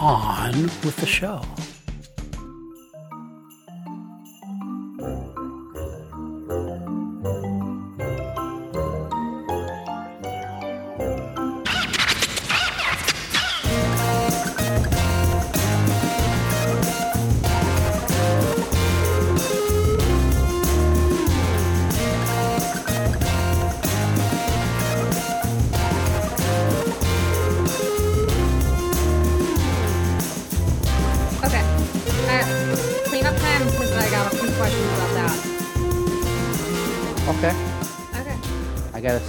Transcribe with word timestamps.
On 0.00 0.52
with 0.84 0.94
the 0.98 1.06
show. 1.06 1.42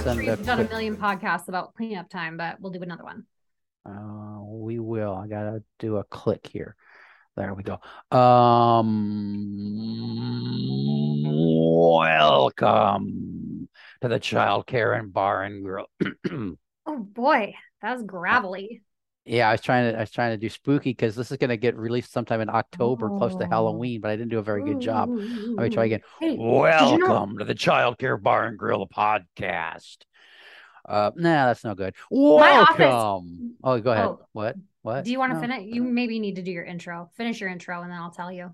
Send 0.02 0.22
you've 0.24 0.46
done 0.46 0.60
a 0.60 0.68
million 0.68 0.96
podcasts 0.96 1.48
about 1.48 1.74
cleanup 1.74 2.08
time, 2.08 2.36
but 2.36 2.60
we'll 2.60 2.72
do 2.72 2.82
another 2.82 3.04
one. 3.04 3.24
uh, 3.86 4.40
we 4.42 4.78
will. 4.78 5.14
I 5.14 5.26
gotta 5.26 5.62
do 5.78 5.96
a 5.96 6.04
click 6.04 6.48
here. 6.52 6.76
There 7.36 7.54
we 7.54 7.62
go. 7.62 7.78
Um, 8.16 8.88
welcome 11.94 13.68
to 14.00 14.08
the 14.08 14.18
Child 14.18 14.66
Care 14.66 14.94
and 14.94 15.12
Bar 15.12 15.42
and 15.44 15.64
Grill. 15.64 15.86
Oh 16.86 16.98
boy, 16.98 17.54
that 17.82 17.92
was 17.94 18.02
gravelly. 18.02 18.82
Yeah, 19.30 19.48
I 19.48 19.52
was 19.52 19.60
trying 19.60 19.92
to 19.92 19.96
I 19.96 20.00
was 20.00 20.10
trying 20.10 20.32
to 20.32 20.36
do 20.36 20.48
spooky 20.48 20.90
because 20.90 21.14
this 21.14 21.30
is 21.30 21.36
gonna 21.36 21.56
get 21.56 21.76
released 21.76 22.12
sometime 22.12 22.40
in 22.40 22.48
October, 22.50 23.08
close 23.10 23.36
to 23.36 23.44
Oh. 23.44 23.48
Halloween, 23.48 24.00
but 24.00 24.10
I 24.10 24.16
didn't 24.16 24.30
do 24.30 24.40
a 24.40 24.42
very 24.42 24.64
good 24.64 24.80
job. 24.80 25.08
Let 25.08 25.62
me 25.62 25.70
try 25.70 25.84
again. 25.84 26.00
Hey, 26.18 26.36
Welcome 26.36 27.38
to 27.38 27.44
the 27.44 27.54
Child 27.54 27.98
Care 27.98 28.16
Bar 28.16 28.46
and 28.46 28.58
Grill 28.58 28.88
podcast. 28.88 29.98
Uh, 30.88 31.12
nah, 31.14 31.46
that's 31.46 31.62
no 31.62 31.76
good. 31.76 31.94
Welcome. 32.10 33.54
Oh, 33.62 33.78
go 33.80 33.92
ahead. 33.92 34.06
Oh. 34.06 34.20
What? 34.32 34.56
What? 34.82 35.04
do 35.04 35.12
you 35.12 35.18
want 35.18 35.30
to 35.30 35.34
No. 35.34 35.40
finish? 35.42 35.72
You 35.72 35.84
maybe 35.84 36.18
need 36.18 36.36
to 36.36 36.42
do 36.42 36.50
your 36.50 36.64
intro. 36.64 37.10
Finish 37.14 37.40
your 37.40 37.50
intro, 37.50 37.82
and 37.82 37.92
then 37.92 37.98
I'll 37.98 38.10
tell 38.10 38.32
you. 38.32 38.50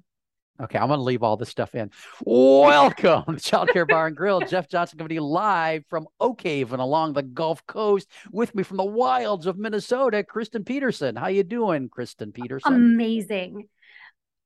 Okay, 0.58 0.78
I'm 0.78 0.88
gonna 0.88 1.02
leave 1.02 1.22
all 1.22 1.36
this 1.36 1.50
stuff 1.50 1.74
in. 1.74 1.90
Welcome 2.24 3.36
to 3.36 3.42
Child 3.42 3.68
Care 3.70 3.84
Bar 3.84 4.06
and 4.06 4.16
Grill. 4.16 4.40
Jeff 4.40 4.68
Johnson 4.68 4.98
coming 4.98 5.10
to 5.10 5.14
you 5.16 5.20
live 5.24 5.84
from 5.88 6.06
Oak 6.18 6.42
Haven 6.42 6.80
along 6.80 7.12
the 7.12 7.22
Gulf 7.22 7.66
Coast. 7.66 8.08
With 8.32 8.54
me 8.54 8.62
from 8.62 8.78
the 8.78 8.84
wilds 8.84 9.46
of 9.46 9.58
Minnesota, 9.58 10.24
Kristen 10.24 10.64
Peterson. 10.64 11.14
How 11.14 11.28
you 11.28 11.42
doing, 11.44 11.88
Kristen 11.90 12.32
Peterson? 12.32 12.72
Amazing. 12.74 13.68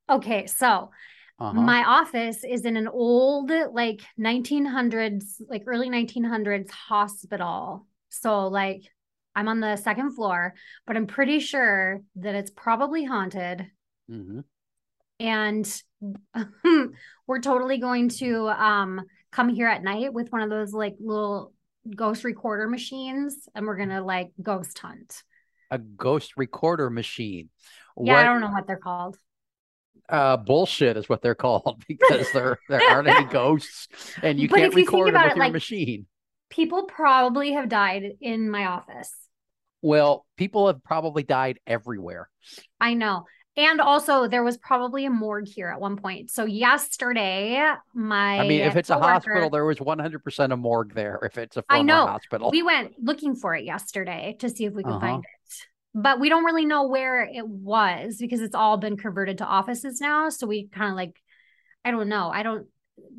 Okay, 0.08 0.46
so 0.46 0.90
Uh-huh. 1.38 1.52
my 1.52 1.84
office 1.84 2.42
is 2.42 2.64
in 2.64 2.76
an 2.76 2.88
old, 2.88 3.52
like 3.72 4.00
1900s, 4.18 5.40
like 5.48 5.62
early 5.66 5.88
1900s 5.88 6.70
hospital. 6.70 7.86
So, 8.08 8.48
like, 8.48 8.82
I'm 9.36 9.46
on 9.46 9.60
the 9.60 9.76
second 9.76 10.16
floor, 10.16 10.54
but 10.88 10.96
I'm 10.96 11.06
pretty 11.06 11.38
sure 11.38 12.02
that 12.16 12.34
it's 12.34 12.50
probably 12.50 13.04
haunted. 13.04 13.70
Mhm. 14.10 14.42
And 15.20 15.82
we're 17.26 17.40
totally 17.40 17.78
going 17.78 18.08
to 18.08 18.48
um 18.48 19.00
come 19.30 19.48
here 19.48 19.68
at 19.68 19.82
night 19.84 20.12
with 20.12 20.32
one 20.32 20.42
of 20.42 20.50
those 20.50 20.72
like 20.72 20.96
little 20.98 21.52
ghost 21.94 22.24
recorder 22.24 22.66
machines 22.68 23.48
and 23.54 23.66
we're 23.66 23.76
gonna 23.76 24.02
like 24.02 24.30
ghost 24.42 24.76
hunt. 24.78 25.22
A 25.70 25.78
ghost 25.78 26.32
recorder 26.36 26.90
machine. 26.90 27.48
yeah 28.02 28.16
i 28.16 28.24
don't 28.24 28.40
know 28.40 28.50
what 28.50 28.66
they're 28.66 28.76
called. 28.76 29.16
Uh 30.08 30.36
bullshit 30.36 30.96
is 30.96 31.08
what 31.08 31.22
they're 31.22 31.34
called 31.36 31.84
because 31.88 32.32
there 32.32 32.58
there 32.68 32.82
aren't 32.90 33.08
any 33.08 33.26
ghosts 33.30 33.86
and 34.22 34.40
you 34.40 34.48
But 34.48 34.56
can't 34.58 34.72
you 34.72 34.76
record 34.80 35.10
about 35.10 35.24
with 35.26 35.32
it, 35.32 35.36
your 35.36 35.44
like- 35.46 35.52
machine. 35.52 36.06
people 36.48 36.84
probably 36.84 37.52
have 37.52 37.68
died 37.68 38.04
in 38.20 38.50
my 38.50 38.64
office. 38.66 39.14
Well 39.82 40.26
people 40.36 40.66
have 40.66 40.82
probably 40.82 41.22
died 41.22 41.60
everywhere. 41.66 42.28
I 42.80 42.94
know 42.94 43.26
and 43.56 43.80
also 43.80 44.28
there 44.28 44.44
was 44.44 44.56
probably 44.56 45.04
a 45.06 45.10
morgue 45.10 45.48
here 45.48 45.68
at 45.68 45.80
one 45.80 45.96
point 45.96 46.30
so 46.30 46.44
yesterday 46.44 47.72
my 47.94 48.38
i 48.38 48.46
mean 48.48 48.60
if 48.60 48.76
it's 48.76 48.90
a 48.90 48.98
hospital 48.98 49.50
there 49.50 49.64
was 49.64 49.78
100% 49.78 50.52
a 50.52 50.56
morgue 50.56 50.94
there 50.94 51.18
if 51.24 51.36
it's 51.36 51.56
a 51.56 51.64
I 51.68 51.82
know. 51.82 52.06
hospital 52.06 52.50
we 52.50 52.62
went 52.62 52.94
looking 53.02 53.34
for 53.34 53.54
it 53.54 53.64
yesterday 53.64 54.36
to 54.40 54.48
see 54.48 54.64
if 54.66 54.72
we 54.74 54.82
could 54.82 54.90
Uh-huh. 54.92 55.00
find 55.00 55.24
it 55.24 55.54
but 55.94 56.20
we 56.20 56.28
don't 56.28 56.44
really 56.44 56.66
know 56.66 56.86
where 56.86 57.22
it 57.22 57.46
was 57.46 58.16
because 58.18 58.40
it's 58.40 58.54
all 58.54 58.76
been 58.76 58.96
converted 58.96 59.38
to 59.38 59.44
offices 59.44 60.00
now 60.00 60.28
so 60.28 60.46
we 60.46 60.68
kind 60.68 60.90
of 60.90 60.96
like 60.96 61.20
i 61.84 61.90
don't 61.90 62.08
know 62.08 62.30
i 62.30 62.42
don't 62.44 62.66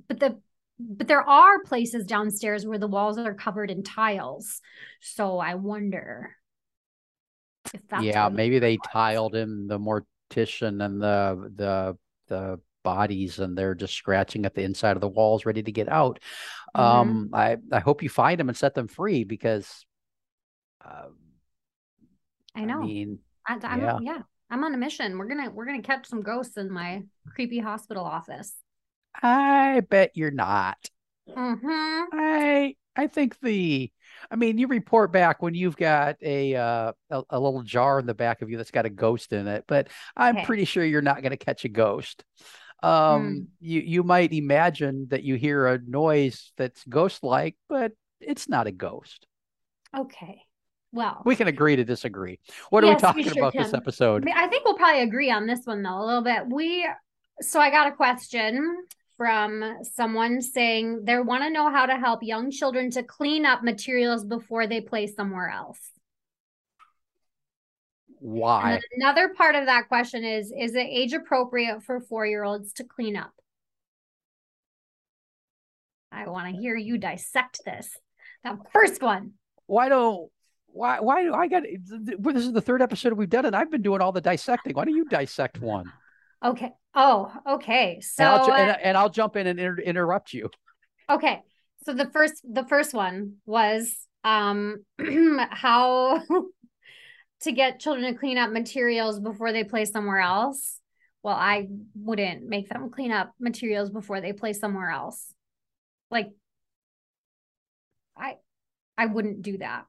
but 0.07 0.19
the 0.19 0.39
but 0.79 1.07
there 1.07 1.21
are 1.21 1.61
places 1.63 2.05
downstairs 2.05 2.65
where 2.65 2.79
the 2.79 2.87
walls 2.87 3.17
are 3.17 3.33
covered 3.35 3.69
in 3.69 3.83
tiles 3.83 4.61
so 5.01 5.37
i 5.37 5.55
wonder 5.55 6.35
if 7.73 7.81
that's 7.89 8.03
yeah 8.03 8.29
maybe 8.29 8.57
they 8.59 8.77
was. 8.77 8.87
tiled 8.91 9.35
in 9.35 9.67
the 9.67 9.77
and 10.37 11.01
the 11.01 11.51
the 11.55 11.97
the 12.27 12.59
bodies 12.83 13.39
and 13.39 13.57
they're 13.57 13.75
just 13.75 13.93
scratching 13.93 14.45
at 14.45 14.55
the 14.55 14.63
inside 14.63 14.97
of 14.97 15.01
the 15.01 15.07
walls 15.07 15.45
ready 15.45 15.61
to 15.61 15.71
get 15.71 15.87
out 15.87 16.19
Mhm. 16.75 16.81
um 16.81 17.29
i 17.33 17.57
i 17.71 17.79
hope 17.79 18.01
you 18.01 18.09
find 18.09 18.39
them 18.39 18.49
and 18.49 18.57
set 18.57 18.73
them 18.73 18.87
free 18.87 19.23
because 19.23 19.85
uh, 20.83 21.09
i 22.55 22.65
know 22.65 22.81
i 22.81 22.85
mean 22.85 23.19
I, 23.47 23.59
I'm, 23.63 23.81
yeah. 23.81 23.99
yeah 24.01 24.21
i'm 24.49 24.63
on 24.63 24.73
a 24.73 24.77
mission 24.77 25.17
we're 25.17 25.27
gonna 25.27 25.51
we're 25.51 25.65
gonna 25.65 25.83
catch 25.83 26.07
some 26.07 26.21
ghosts 26.21 26.57
in 26.57 26.71
my 26.71 27.03
creepy 27.35 27.59
hospital 27.59 28.03
office 28.03 28.53
i 29.21 29.81
bet 29.89 30.11
you're 30.15 30.31
not 30.31 30.77
mm-hmm. 31.29 32.03
I 32.13 32.75
I 32.95 33.07
think 33.07 33.39
the 33.39 33.91
I 34.29 34.35
mean 34.35 34.57
you 34.57 34.67
report 34.67 35.11
back 35.11 35.41
when 35.41 35.53
you've 35.55 35.77
got 35.77 36.17
a 36.21 36.55
uh 36.55 36.93
a, 37.09 37.23
a 37.31 37.39
little 37.39 37.63
jar 37.63 37.99
in 37.99 38.05
the 38.05 38.13
back 38.13 38.41
of 38.41 38.49
you 38.49 38.57
that's 38.57 38.71
got 38.71 38.85
a 38.85 38.89
ghost 38.89 39.33
in 39.33 39.47
it, 39.47 39.65
but 39.67 39.89
I'm 40.15 40.37
Okay. 40.37 40.41
pretty 40.41 40.65
sure 40.65 40.83
you're 40.83 41.01
not 41.01 41.21
going 41.21 41.31
to 41.31 41.37
catch 41.37 41.65
a 41.65 41.69
ghost. 41.69 42.23
Um 42.83 43.47
Hmm. 43.47 43.51
you 43.59 43.81
you 43.81 44.03
might 44.03 44.33
imagine 44.33 45.07
that 45.09 45.23
you 45.23 45.35
hear 45.35 45.67
a 45.67 45.79
noise 45.79 46.53
that's 46.57 46.83
ghost 46.85 47.23
like, 47.23 47.57
but 47.69 47.93
it's 48.21 48.49
not 48.49 48.67
a 48.67 48.71
ghost. 48.71 49.27
okay 49.97 50.43
well 50.91 51.23
We 51.23 51.35
can 51.35 51.47
agree 51.47 51.75
to 51.75 51.83
disagree. 51.83 52.39
What 52.69 52.83
are 52.83 52.87
Yes, 52.87 52.87
we 52.87 52.95
we 53.15 53.23
talking 53.23 53.31
sure 53.33 53.43
about 53.43 53.55
this 53.57 53.73
episode? 53.73 54.27
I 54.35 54.47
think 54.47 54.65
we'll 54.65 54.75
probably 54.75 55.01
agree 55.01 55.31
on 55.31 55.45
this 55.47 55.61
one 55.65 55.83
though 55.83 56.01
a 56.01 56.05
little 56.05 56.23
bit. 56.23 56.47
We 56.47 56.87
so 57.41 57.59
I 57.59 57.69
got 57.69 57.87
a 57.87 57.95
question 57.95 58.75
from 59.21 59.83
someone 59.83 60.41
saying 60.41 61.05
they 61.05 61.19
want 61.19 61.43
to 61.43 61.49
know 61.51 61.69
how 61.69 61.85
to 61.85 61.95
help 61.95 62.23
young 62.23 62.49
children 62.49 62.89
to 62.89 63.03
clean 63.03 63.45
up 63.45 63.61
materials 63.61 64.25
before 64.25 64.65
they 64.65 64.81
play 64.81 65.05
somewhere 65.05 65.47
else. 65.47 65.77
Why? 68.17 68.79
another 68.95 69.29
part 69.29 69.53
of 69.53 69.67
that 69.67 69.89
question 69.89 70.23
is 70.23 70.51
is 70.57 70.73
it 70.73 70.87
age 70.89 71.13
appropriate 71.13 71.83
for 71.83 72.01
4-year-olds 72.01 72.73
to 72.73 72.83
clean 72.83 73.15
up? 73.15 73.31
I 76.11 76.27
want 76.27 76.51
to 76.51 76.59
hear 76.59 76.75
you 76.75 76.97
dissect 76.97 77.61
this. 77.63 77.95
That 78.43 78.57
first 78.73 79.03
one. 79.03 79.33
Why 79.67 79.87
don't 79.87 80.31
why 80.65 80.99
why 80.99 81.21
do 81.21 81.35
I 81.35 81.47
got 81.47 81.61
this 81.61 82.43
is 82.43 82.53
the 82.53 82.61
third 82.61 82.81
episode 82.81 83.13
we've 83.13 83.29
done 83.29 83.45
and 83.45 83.55
I've 83.55 83.69
been 83.69 83.83
doing 83.83 84.01
all 84.01 84.13
the 84.13 84.19
dissecting. 84.19 84.73
Why 84.73 84.85
don't 84.85 84.95
you 84.95 85.05
dissect 85.05 85.61
one? 85.61 85.93
Okay. 86.43 86.71
Oh, 86.93 87.31
okay. 87.47 88.01
So 88.01 88.23
and, 88.23 88.33
I'll, 88.33 88.45
ju- 88.45 88.51
uh, 88.51 88.55
and, 88.55 88.81
and 88.81 88.97
I'll 88.97 89.09
jump 89.09 89.35
in 89.35 89.47
and 89.47 89.59
inter- 89.59 89.81
interrupt 89.81 90.33
you. 90.33 90.49
Okay. 91.09 91.41
So 91.83 91.93
the 91.93 92.09
first 92.09 92.41
the 92.43 92.65
first 92.65 92.93
one 92.93 93.35
was 93.45 93.95
um 94.23 94.83
how 95.49 96.21
to 97.41 97.51
get 97.51 97.79
children 97.79 98.13
to 98.13 98.19
clean 98.19 98.37
up 98.37 98.51
materials 98.51 99.19
before 99.19 99.51
they 99.51 99.63
play 99.63 99.85
somewhere 99.85 100.19
else. 100.19 100.79
Well, 101.23 101.35
I 101.35 101.67
wouldn't 101.95 102.47
make 102.47 102.69
them 102.69 102.89
clean 102.89 103.11
up 103.11 103.31
materials 103.39 103.89
before 103.89 104.21
they 104.21 104.33
play 104.33 104.53
somewhere 104.53 104.89
else. 104.89 105.33
Like 106.09 106.31
I 108.17 108.35
I 108.97 109.07
wouldn't 109.07 109.41
do 109.41 109.57
that. 109.59 109.85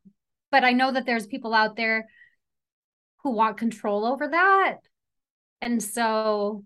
But 0.50 0.64
I 0.64 0.72
know 0.72 0.92
that 0.92 1.06
there's 1.06 1.26
people 1.26 1.54
out 1.54 1.76
there 1.76 2.06
who 3.22 3.32
want 3.32 3.56
control 3.56 4.04
over 4.04 4.28
that. 4.28 4.78
And 5.60 5.82
so 5.82 6.64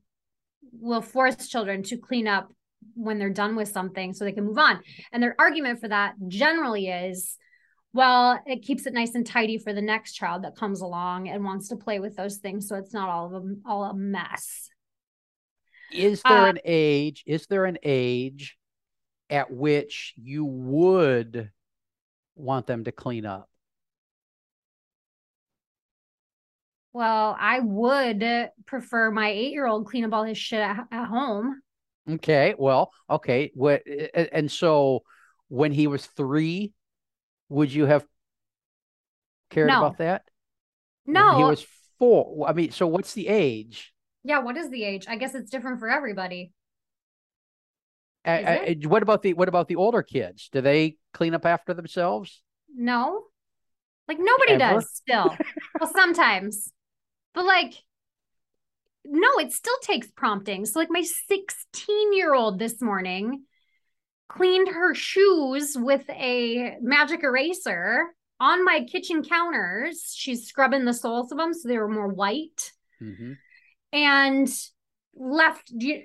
will 0.80 1.02
force 1.02 1.48
children 1.48 1.82
to 1.84 1.96
clean 1.96 2.26
up 2.26 2.52
when 2.94 3.18
they're 3.18 3.30
done 3.30 3.56
with 3.56 3.68
something 3.68 4.12
so 4.12 4.24
they 4.24 4.32
can 4.32 4.44
move 4.44 4.58
on. 4.58 4.80
And 5.12 5.22
their 5.22 5.34
argument 5.38 5.80
for 5.80 5.88
that 5.88 6.14
generally 6.28 6.88
is 6.88 7.36
well, 7.92 8.38
it 8.44 8.62
keeps 8.62 8.84
it 8.84 8.92
nice 8.92 9.14
and 9.14 9.26
tidy 9.26 9.56
for 9.56 9.72
the 9.72 9.80
next 9.80 10.12
child 10.12 10.44
that 10.44 10.54
comes 10.54 10.82
along 10.82 11.30
and 11.30 11.42
wants 11.42 11.68
to 11.68 11.76
play 11.76 11.98
with 11.98 12.14
those 12.14 12.36
things 12.36 12.68
so 12.68 12.76
it's 12.76 12.92
not 12.92 13.08
all 13.08 13.26
of 13.26 13.32
them 13.32 13.62
all 13.64 13.84
a 13.84 13.94
mess. 13.94 14.68
Is 15.90 16.22
there 16.22 16.46
uh, 16.46 16.50
an 16.50 16.58
age? 16.64 17.24
Is 17.26 17.46
there 17.46 17.64
an 17.64 17.78
age 17.82 18.58
at 19.30 19.50
which 19.50 20.12
you 20.16 20.44
would 20.44 21.50
want 22.34 22.66
them 22.66 22.84
to 22.84 22.92
clean 22.92 23.24
up? 23.24 23.48
Well, 26.96 27.36
I 27.38 27.60
would 27.60 28.24
prefer 28.64 29.10
my 29.10 29.28
eight 29.28 29.52
year 29.52 29.66
old 29.66 29.86
clean 29.86 30.06
up 30.06 30.14
all 30.14 30.24
his 30.24 30.38
shit 30.38 30.60
at, 30.60 30.86
at 30.90 31.04
home. 31.04 31.60
Okay. 32.10 32.54
Well, 32.56 32.90
okay. 33.10 33.50
What 33.52 33.82
and 34.14 34.50
so 34.50 35.02
when 35.48 35.72
he 35.72 35.88
was 35.88 36.06
three, 36.06 36.72
would 37.50 37.70
you 37.70 37.84
have 37.84 38.06
cared 39.50 39.68
no. 39.68 39.76
about 39.76 39.98
that? 39.98 40.22
No. 41.04 41.36
He 41.36 41.44
was 41.44 41.66
four. 41.98 42.48
I 42.48 42.54
mean, 42.54 42.70
so 42.70 42.86
what's 42.86 43.12
the 43.12 43.28
age? 43.28 43.92
Yeah, 44.24 44.38
what 44.38 44.56
is 44.56 44.70
the 44.70 44.82
age? 44.82 45.04
I 45.06 45.16
guess 45.16 45.34
it's 45.34 45.50
different 45.50 45.80
for 45.80 45.90
everybody. 45.90 46.54
Uh, 48.24 48.72
what 48.84 49.02
about 49.02 49.20
the 49.20 49.34
what 49.34 49.48
about 49.50 49.68
the 49.68 49.76
older 49.76 50.02
kids? 50.02 50.48
Do 50.50 50.62
they 50.62 50.96
clean 51.12 51.34
up 51.34 51.44
after 51.44 51.74
themselves? 51.74 52.42
No. 52.74 53.24
Like 54.08 54.18
nobody 54.18 54.52
Ever? 54.52 54.76
does 54.76 54.90
still. 54.94 55.36
well, 55.78 55.92
sometimes. 55.92 56.72
But 57.36 57.44
like, 57.44 57.74
no, 59.04 59.28
it 59.38 59.52
still 59.52 59.76
takes 59.82 60.10
prompting. 60.10 60.64
So, 60.64 60.80
like, 60.80 60.88
my 60.90 61.02
16 61.02 62.12
year 62.14 62.34
old 62.34 62.58
this 62.58 62.80
morning 62.80 63.44
cleaned 64.28 64.68
her 64.68 64.94
shoes 64.94 65.76
with 65.78 66.08
a 66.10 66.78
magic 66.80 67.22
eraser 67.22 68.06
on 68.40 68.64
my 68.64 68.86
kitchen 68.90 69.22
counters. 69.22 70.14
She's 70.16 70.46
scrubbing 70.46 70.86
the 70.86 70.94
soles 70.94 71.30
of 71.30 71.38
them 71.38 71.52
so 71.52 71.68
they 71.68 71.78
were 71.78 71.88
more 71.88 72.08
white. 72.08 72.72
Mm-hmm. 73.00 73.32
And 73.92 74.48
left. 75.14 75.70
You, 75.70 76.02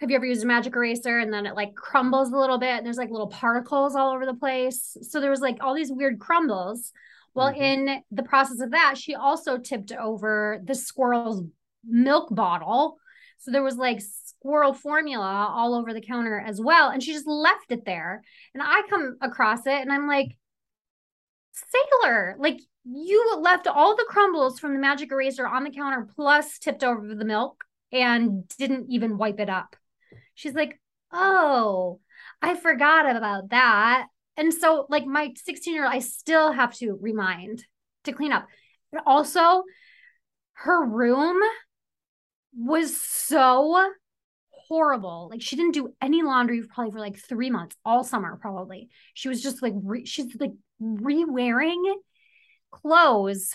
have 0.00 0.10
you 0.10 0.16
ever 0.16 0.26
used 0.26 0.44
a 0.44 0.46
magic 0.46 0.76
eraser 0.76 1.18
and 1.18 1.32
then 1.32 1.44
it 1.44 1.56
like 1.56 1.74
crumbles 1.74 2.30
a 2.30 2.36
little 2.36 2.58
bit 2.58 2.76
and 2.76 2.86
there's 2.86 2.98
like 2.98 3.10
little 3.10 3.26
particles 3.26 3.96
all 3.96 4.14
over 4.14 4.26
the 4.26 4.34
place? 4.34 4.96
So 5.02 5.20
there 5.20 5.30
was 5.30 5.40
like 5.40 5.56
all 5.60 5.74
these 5.74 5.90
weird 5.90 6.20
crumbles. 6.20 6.92
Well, 7.38 7.52
mm-hmm. 7.52 7.62
in 7.62 8.02
the 8.10 8.24
process 8.24 8.58
of 8.58 8.72
that, 8.72 8.98
she 8.98 9.14
also 9.14 9.58
tipped 9.58 9.92
over 9.92 10.60
the 10.64 10.74
squirrel's 10.74 11.44
milk 11.86 12.34
bottle. 12.34 12.98
So 13.38 13.52
there 13.52 13.62
was 13.62 13.76
like 13.76 14.00
squirrel 14.00 14.74
formula 14.74 15.46
all 15.48 15.72
over 15.74 15.94
the 15.94 16.00
counter 16.00 16.40
as 16.40 16.60
well. 16.60 16.90
And 16.90 17.00
she 17.00 17.12
just 17.12 17.28
left 17.28 17.70
it 17.70 17.84
there. 17.84 18.24
And 18.54 18.62
I 18.62 18.82
come 18.90 19.18
across 19.20 19.60
it 19.66 19.80
and 19.80 19.92
I'm 19.92 20.08
like, 20.08 20.36
Sailor, 21.52 22.34
like 22.40 22.58
you 22.84 23.36
left 23.38 23.68
all 23.68 23.94
the 23.94 24.06
crumbles 24.08 24.58
from 24.58 24.72
the 24.72 24.80
magic 24.80 25.12
eraser 25.12 25.46
on 25.46 25.62
the 25.62 25.70
counter, 25.70 26.08
plus 26.16 26.58
tipped 26.58 26.82
over 26.82 27.14
the 27.14 27.24
milk 27.24 27.62
and 27.92 28.48
didn't 28.58 28.90
even 28.90 29.16
wipe 29.16 29.38
it 29.38 29.48
up. 29.48 29.76
She's 30.34 30.54
like, 30.54 30.80
Oh, 31.12 32.00
I 32.42 32.56
forgot 32.56 33.14
about 33.14 33.50
that. 33.50 34.08
And 34.38 34.54
so, 34.54 34.86
like 34.88 35.04
my 35.04 35.34
16 35.34 35.74
year 35.74 35.84
old, 35.84 35.92
I 35.92 35.98
still 35.98 36.52
have 36.52 36.72
to 36.76 36.96
remind 37.00 37.64
to 38.04 38.12
clean 38.12 38.32
up. 38.32 38.46
And 38.92 39.02
also, 39.04 39.64
her 40.52 40.86
room 40.86 41.40
was 42.56 43.00
so 43.00 43.90
horrible. 44.68 45.28
Like 45.30 45.42
she 45.42 45.56
didn't 45.56 45.74
do 45.74 45.92
any 46.00 46.22
laundry 46.22 46.62
probably 46.62 46.92
for 46.92 47.00
like 47.00 47.18
three 47.18 47.50
months, 47.50 47.76
all 47.84 48.04
summer 48.04 48.38
probably. 48.40 48.88
She 49.12 49.28
was 49.28 49.42
just 49.42 49.60
like 49.60 49.74
re- 49.82 50.06
she's 50.06 50.36
like 50.38 50.52
re-wearing 50.78 51.82
clothes 52.70 53.54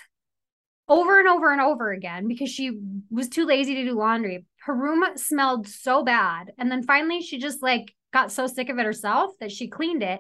over 0.90 1.18
and 1.18 1.30
over 1.30 1.52
and 1.52 1.62
over 1.62 1.94
again 1.94 2.28
because 2.28 2.50
she 2.50 2.78
was 3.10 3.30
too 3.30 3.46
lazy 3.46 3.76
to 3.76 3.86
do 3.86 3.94
laundry. 3.94 4.46
Her 4.66 4.76
room 4.76 5.04
smelled 5.16 5.68
so 5.68 6.04
bad, 6.04 6.52
and 6.58 6.70
then 6.70 6.84
finally 6.84 7.22
she 7.22 7.38
just 7.38 7.64
like 7.64 7.94
got 8.12 8.34
so 8.34 8.48
sick 8.48 8.68
of 8.68 8.78
it 8.80 8.86
herself 8.86 9.32
that 9.40 9.52
she 9.52 9.70
cleaned 9.70 10.04
it 10.04 10.20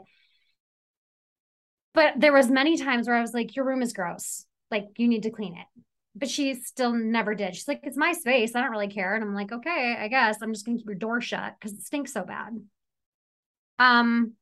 but 1.94 2.14
there 2.18 2.34
was 2.34 2.50
many 2.50 2.78
times 2.78 3.08
where 3.08 3.16
I 3.16 3.22
was 3.22 3.34
like, 3.34 3.56
your 3.56 3.66
room 3.66 3.82
is 3.82 3.94
gross. 3.94 4.46
Like 4.72 4.88
you 4.98 5.08
need 5.08 5.24
to 5.24 5.30
clean 5.30 5.56
it. 5.58 5.68
But 6.16 6.30
she 6.30 6.54
still 6.56 6.94
never 6.94 7.34
did. 7.34 7.56
She's 7.56 7.68
like, 7.68 7.82
it's 7.84 7.98
my 7.98 8.14
space. 8.14 8.56
I 8.56 8.62
don't 8.62 8.72
really 8.72 8.88
care. 8.88 9.16
And 9.16 9.24
I'm 9.24 9.34
like, 9.34 9.52
okay, 9.52 9.96
I 10.00 10.08
guess 10.08 10.38
I'm 10.42 10.54
just 10.54 10.66
gonna 10.66 10.78
keep 10.78 10.88
your 10.88 10.96
door 10.96 11.22
shut 11.22 11.56
because 11.60 11.78
it 11.78 11.84
stinks 11.84 12.14
so 12.14 12.24
bad. 12.24 12.60
Um, 13.80 14.34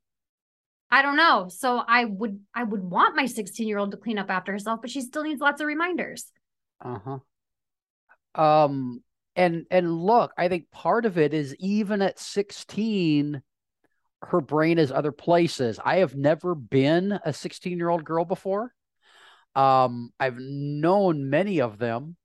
I 0.92 1.01
don't 1.01 1.15
know. 1.15 1.48
So 1.48 1.81
I 1.88 2.06
would 2.06 2.42
I 2.53 2.63
would 2.63 2.83
want 2.83 3.15
my 3.15 3.25
16 3.25 3.68
year 3.68 3.77
old 3.77 3.92
to 3.92 3.98
clean 3.98 4.19
up 4.19 4.30
after 4.30 4.51
herself, 4.51 4.81
but 4.81 4.89
she 4.89 5.01
still 5.01 5.24
needs 5.24 5.39
lots 5.39 5.62
of 5.62 5.68
reminders. 5.68 6.31
Uh-huh. 6.83 7.19
Um 8.36 9.01
and 9.36 9.65
and 9.71 10.01
look, 10.01 10.33
I 10.38 10.50
think 10.50 10.69
part 10.71 11.06
of 11.06 11.18
it 11.18 11.33
is 11.33 11.56
even 11.59 12.01
at 12.01 12.19
16, 12.19 13.42
her 14.24 14.42
brain 14.42 14.78
is 14.78 14.92
other 14.92 15.12
places. 15.12 15.80
I 15.84 15.98
have 15.98 16.16
never 16.16 16.56
been 16.56 17.20
a 17.26 17.34
16 17.34 17.78
year 17.78 17.90
old 17.90 18.04
girl 18.04 18.26
before. 18.26 18.74
Um, 19.56 20.12
I've 20.20 20.38
known 20.38 21.30
many 21.30 21.62
of 21.62 21.78
them. 21.78 22.16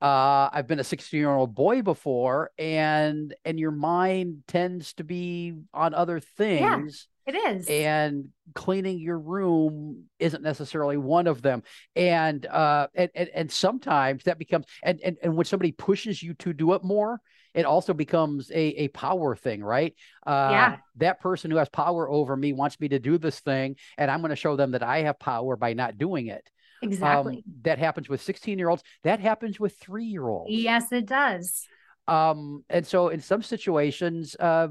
Uh, 0.00 0.48
I've 0.52 0.66
been 0.68 0.78
a 0.78 0.84
16 0.84 1.18
year 1.18 1.30
old 1.30 1.54
boy 1.54 1.82
before, 1.82 2.50
and 2.58 3.34
and 3.44 3.58
your 3.58 3.72
mind 3.72 4.44
tends 4.46 4.92
to 4.94 5.04
be 5.04 5.54
on 5.74 5.92
other 5.92 6.20
things. 6.20 7.08
Yeah, 7.26 7.34
it 7.34 7.56
is. 7.56 7.68
And 7.68 8.28
cleaning 8.54 9.00
your 9.00 9.18
room 9.18 10.04
isn't 10.20 10.42
necessarily 10.42 10.96
one 10.96 11.26
of 11.26 11.42
them. 11.42 11.64
And 11.96 12.46
uh, 12.46 12.86
and 12.94 13.10
and, 13.14 13.28
and 13.34 13.52
sometimes 13.52 14.24
that 14.24 14.38
becomes 14.38 14.66
and, 14.84 15.00
and 15.04 15.16
and 15.20 15.36
when 15.36 15.46
somebody 15.46 15.72
pushes 15.72 16.22
you 16.22 16.34
to 16.34 16.52
do 16.52 16.74
it 16.74 16.84
more, 16.84 17.20
it 17.58 17.66
also 17.66 17.92
becomes 17.92 18.50
a, 18.52 18.84
a 18.84 18.88
power 18.88 19.34
thing, 19.34 19.64
right? 19.64 19.92
Uh, 20.24 20.48
yeah. 20.52 20.76
That 20.98 21.20
person 21.20 21.50
who 21.50 21.56
has 21.56 21.68
power 21.68 22.08
over 22.08 22.36
me 22.36 22.52
wants 22.52 22.78
me 22.78 22.88
to 22.90 23.00
do 23.00 23.18
this 23.18 23.40
thing, 23.40 23.74
and 23.96 24.10
I'm 24.10 24.20
going 24.20 24.30
to 24.30 24.36
show 24.36 24.54
them 24.54 24.70
that 24.70 24.84
I 24.84 25.02
have 25.02 25.18
power 25.18 25.56
by 25.56 25.72
not 25.72 25.98
doing 25.98 26.28
it. 26.28 26.48
Exactly. 26.82 27.38
Um, 27.38 27.42
that 27.62 27.80
happens 27.80 28.08
with 28.08 28.22
16 28.22 28.60
year 28.60 28.68
olds. 28.68 28.84
That 29.02 29.18
happens 29.18 29.58
with 29.58 29.76
three 29.76 30.04
year 30.04 30.28
olds. 30.28 30.52
Yes, 30.52 30.92
it 30.92 31.06
does. 31.06 31.66
Um, 32.06 32.64
and 32.70 32.86
so 32.86 33.08
in 33.08 33.20
some 33.20 33.42
situations, 33.42 34.36
uh, 34.40 34.68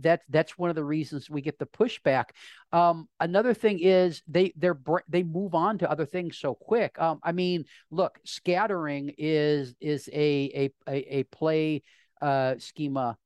that 0.00 0.22
that's 0.30 0.56
one 0.58 0.70
of 0.70 0.76
the 0.76 0.84
reasons 0.84 1.28
we 1.28 1.42
get 1.42 1.58
the 1.58 1.66
pushback. 1.66 2.30
Um, 2.72 3.06
another 3.20 3.52
thing 3.52 3.80
is 3.80 4.22
they 4.26 4.54
they're 4.56 4.78
they 5.08 5.22
move 5.22 5.54
on 5.54 5.78
to 5.78 5.90
other 5.90 6.06
things 6.06 6.38
so 6.38 6.54
quick. 6.54 6.98
Um, 6.98 7.20
I 7.22 7.30
mean, 7.32 7.66
look, 7.90 8.18
scattering 8.24 9.12
is 9.18 9.74
is 9.80 10.08
a 10.12 10.72
a 10.88 10.90
a, 10.90 11.18
a 11.18 11.22
play 11.24 11.82
uh, 12.20 12.54
schema. 12.58 13.16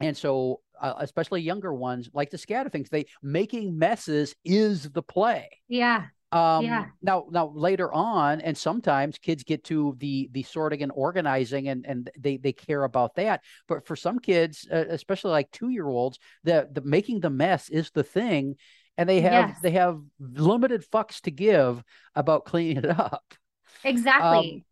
And 0.00 0.16
so, 0.16 0.60
uh, 0.80 0.94
especially 0.98 1.42
younger 1.42 1.74
ones 1.74 2.08
like 2.14 2.30
scatter 2.38 2.70
things. 2.70 2.88
They 2.88 3.06
making 3.22 3.78
messes 3.78 4.34
is 4.44 4.90
the 4.90 5.02
play. 5.02 5.50
Yeah. 5.68 6.06
Um, 6.32 6.64
yeah. 6.64 6.86
Now, 7.02 7.26
now 7.30 7.52
later 7.54 7.92
on, 7.92 8.40
and 8.40 8.56
sometimes 8.56 9.18
kids 9.18 9.42
get 9.42 9.64
to 9.64 9.96
the 9.98 10.30
the 10.32 10.44
sorting 10.44 10.82
and 10.82 10.92
organizing, 10.94 11.68
and 11.68 11.84
and 11.86 12.10
they 12.18 12.36
they 12.36 12.52
care 12.52 12.84
about 12.84 13.16
that. 13.16 13.42
But 13.66 13.86
for 13.86 13.96
some 13.96 14.20
kids, 14.20 14.66
uh, 14.72 14.84
especially 14.88 15.32
like 15.32 15.50
two 15.50 15.70
year 15.70 15.88
olds, 15.88 16.18
the 16.44 16.68
the 16.70 16.82
making 16.82 17.20
the 17.20 17.30
mess 17.30 17.68
is 17.68 17.90
the 17.90 18.04
thing, 18.04 18.56
and 18.96 19.08
they 19.08 19.20
have 19.22 19.48
yes. 19.50 19.60
they 19.60 19.72
have 19.72 20.00
limited 20.20 20.84
fucks 20.88 21.20
to 21.22 21.30
give 21.30 21.82
about 22.14 22.44
cleaning 22.44 22.78
it 22.78 22.86
up. 22.86 23.34
Exactly. 23.82 24.54
Um, 24.54 24.64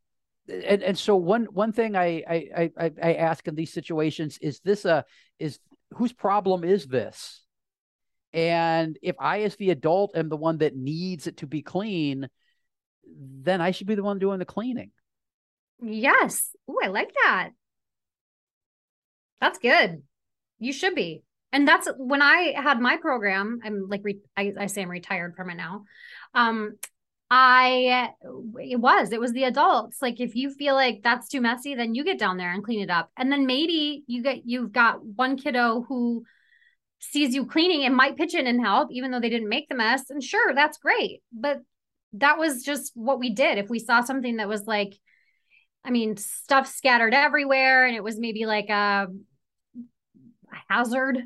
and 0.48 0.82
and 0.82 0.98
so 0.98 1.16
one 1.16 1.44
one 1.46 1.72
thing 1.72 1.96
I, 1.96 2.22
I 2.28 2.70
I 2.76 2.92
I 3.02 3.14
ask 3.14 3.46
in 3.46 3.54
these 3.54 3.72
situations 3.72 4.38
is 4.40 4.60
this 4.60 4.84
a 4.84 5.04
is 5.38 5.58
whose 5.92 6.12
problem 6.12 6.64
is 6.64 6.86
this? 6.86 7.42
And 8.32 8.98
if 9.02 9.16
I, 9.18 9.42
as 9.42 9.56
the 9.56 9.70
adult, 9.70 10.14
am 10.14 10.28
the 10.28 10.36
one 10.36 10.58
that 10.58 10.76
needs 10.76 11.26
it 11.26 11.38
to 11.38 11.46
be 11.46 11.62
clean, 11.62 12.28
then 13.10 13.60
I 13.60 13.70
should 13.70 13.86
be 13.86 13.94
the 13.94 14.02
one 14.02 14.18
doing 14.18 14.38
the 14.38 14.44
cleaning. 14.44 14.90
Yes. 15.80 16.50
Oh, 16.68 16.78
I 16.82 16.88
like 16.88 17.10
that. 17.24 17.50
That's 19.40 19.58
good. 19.58 20.02
You 20.58 20.72
should 20.72 20.94
be. 20.94 21.22
And 21.52 21.66
that's 21.66 21.88
when 21.96 22.20
I 22.20 22.52
had 22.56 22.80
my 22.80 22.98
program. 22.98 23.60
I'm 23.64 23.88
like, 23.88 24.02
re- 24.04 24.20
I, 24.36 24.52
I 24.58 24.66
say 24.66 24.82
I'm 24.82 24.90
retired 24.90 25.34
from 25.34 25.48
it 25.48 25.54
now. 25.54 25.84
Um, 26.34 26.76
I 27.30 28.10
it 28.58 28.80
was 28.80 29.12
it 29.12 29.20
was 29.20 29.32
the 29.32 29.44
adults 29.44 30.00
like 30.00 30.18
if 30.18 30.34
you 30.34 30.50
feel 30.50 30.74
like 30.74 31.02
that's 31.02 31.28
too 31.28 31.42
messy 31.42 31.74
then 31.74 31.94
you 31.94 32.02
get 32.02 32.18
down 32.18 32.38
there 32.38 32.52
and 32.52 32.64
clean 32.64 32.80
it 32.80 32.88
up 32.90 33.10
and 33.18 33.30
then 33.30 33.44
maybe 33.44 34.02
you 34.06 34.22
get 34.22 34.46
you've 34.46 34.72
got 34.72 35.04
one 35.04 35.36
kiddo 35.36 35.84
who 35.88 36.24
sees 37.00 37.34
you 37.34 37.44
cleaning 37.44 37.84
and 37.84 37.94
might 37.94 38.16
pitch 38.16 38.34
in 38.34 38.46
and 38.46 38.62
help 38.62 38.90
even 38.90 39.10
though 39.10 39.20
they 39.20 39.28
didn't 39.28 39.50
make 39.50 39.68
the 39.68 39.74
mess 39.74 40.08
and 40.08 40.24
sure 40.24 40.54
that's 40.54 40.78
great 40.78 41.22
but 41.30 41.60
that 42.14 42.38
was 42.38 42.62
just 42.62 42.92
what 42.94 43.18
we 43.18 43.30
did. 43.30 43.58
If 43.58 43.68
we 43.68 43.78
saw 43.78 44.02
something 44.02 44.36
that 44.36 44.48
was 44.48 44.66
like, 44.66 44.94
I 45.84 45.90
mean, 45.90 46.16
stuff 46.16 46.66
scattered 46.66 47.14
everywhere, 47.14 47.86
and 47.86 47.96
it 47.96 48.02
was 48.02 48.18
maybe 48.18 48.46
like 48.46 48.68
a, 48.68 49.08
hazard, 50.68 51.18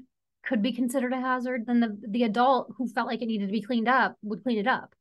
could 0.45 0.63
be 0.63 0.73
considered 0.73 1.13
a 1.13 1.21
hazard, 1.21 1.65
then 1.67 1.81
the 1.81 1.99
the 2.09 2.25
adult 2.25 2.73
who 2.77 2.89
felt 2.89 3.07
like 3.07 3.23
it 3.23 3.27
needed 3.27 3.47
to 3.47 3.53
be 3.53 3.63
cleaned 3.63 3.89
up 3.89 4.17
would 4.23 4.43
clean 4.43 4.59
it 4.59 4.67
up. 4.67 4.95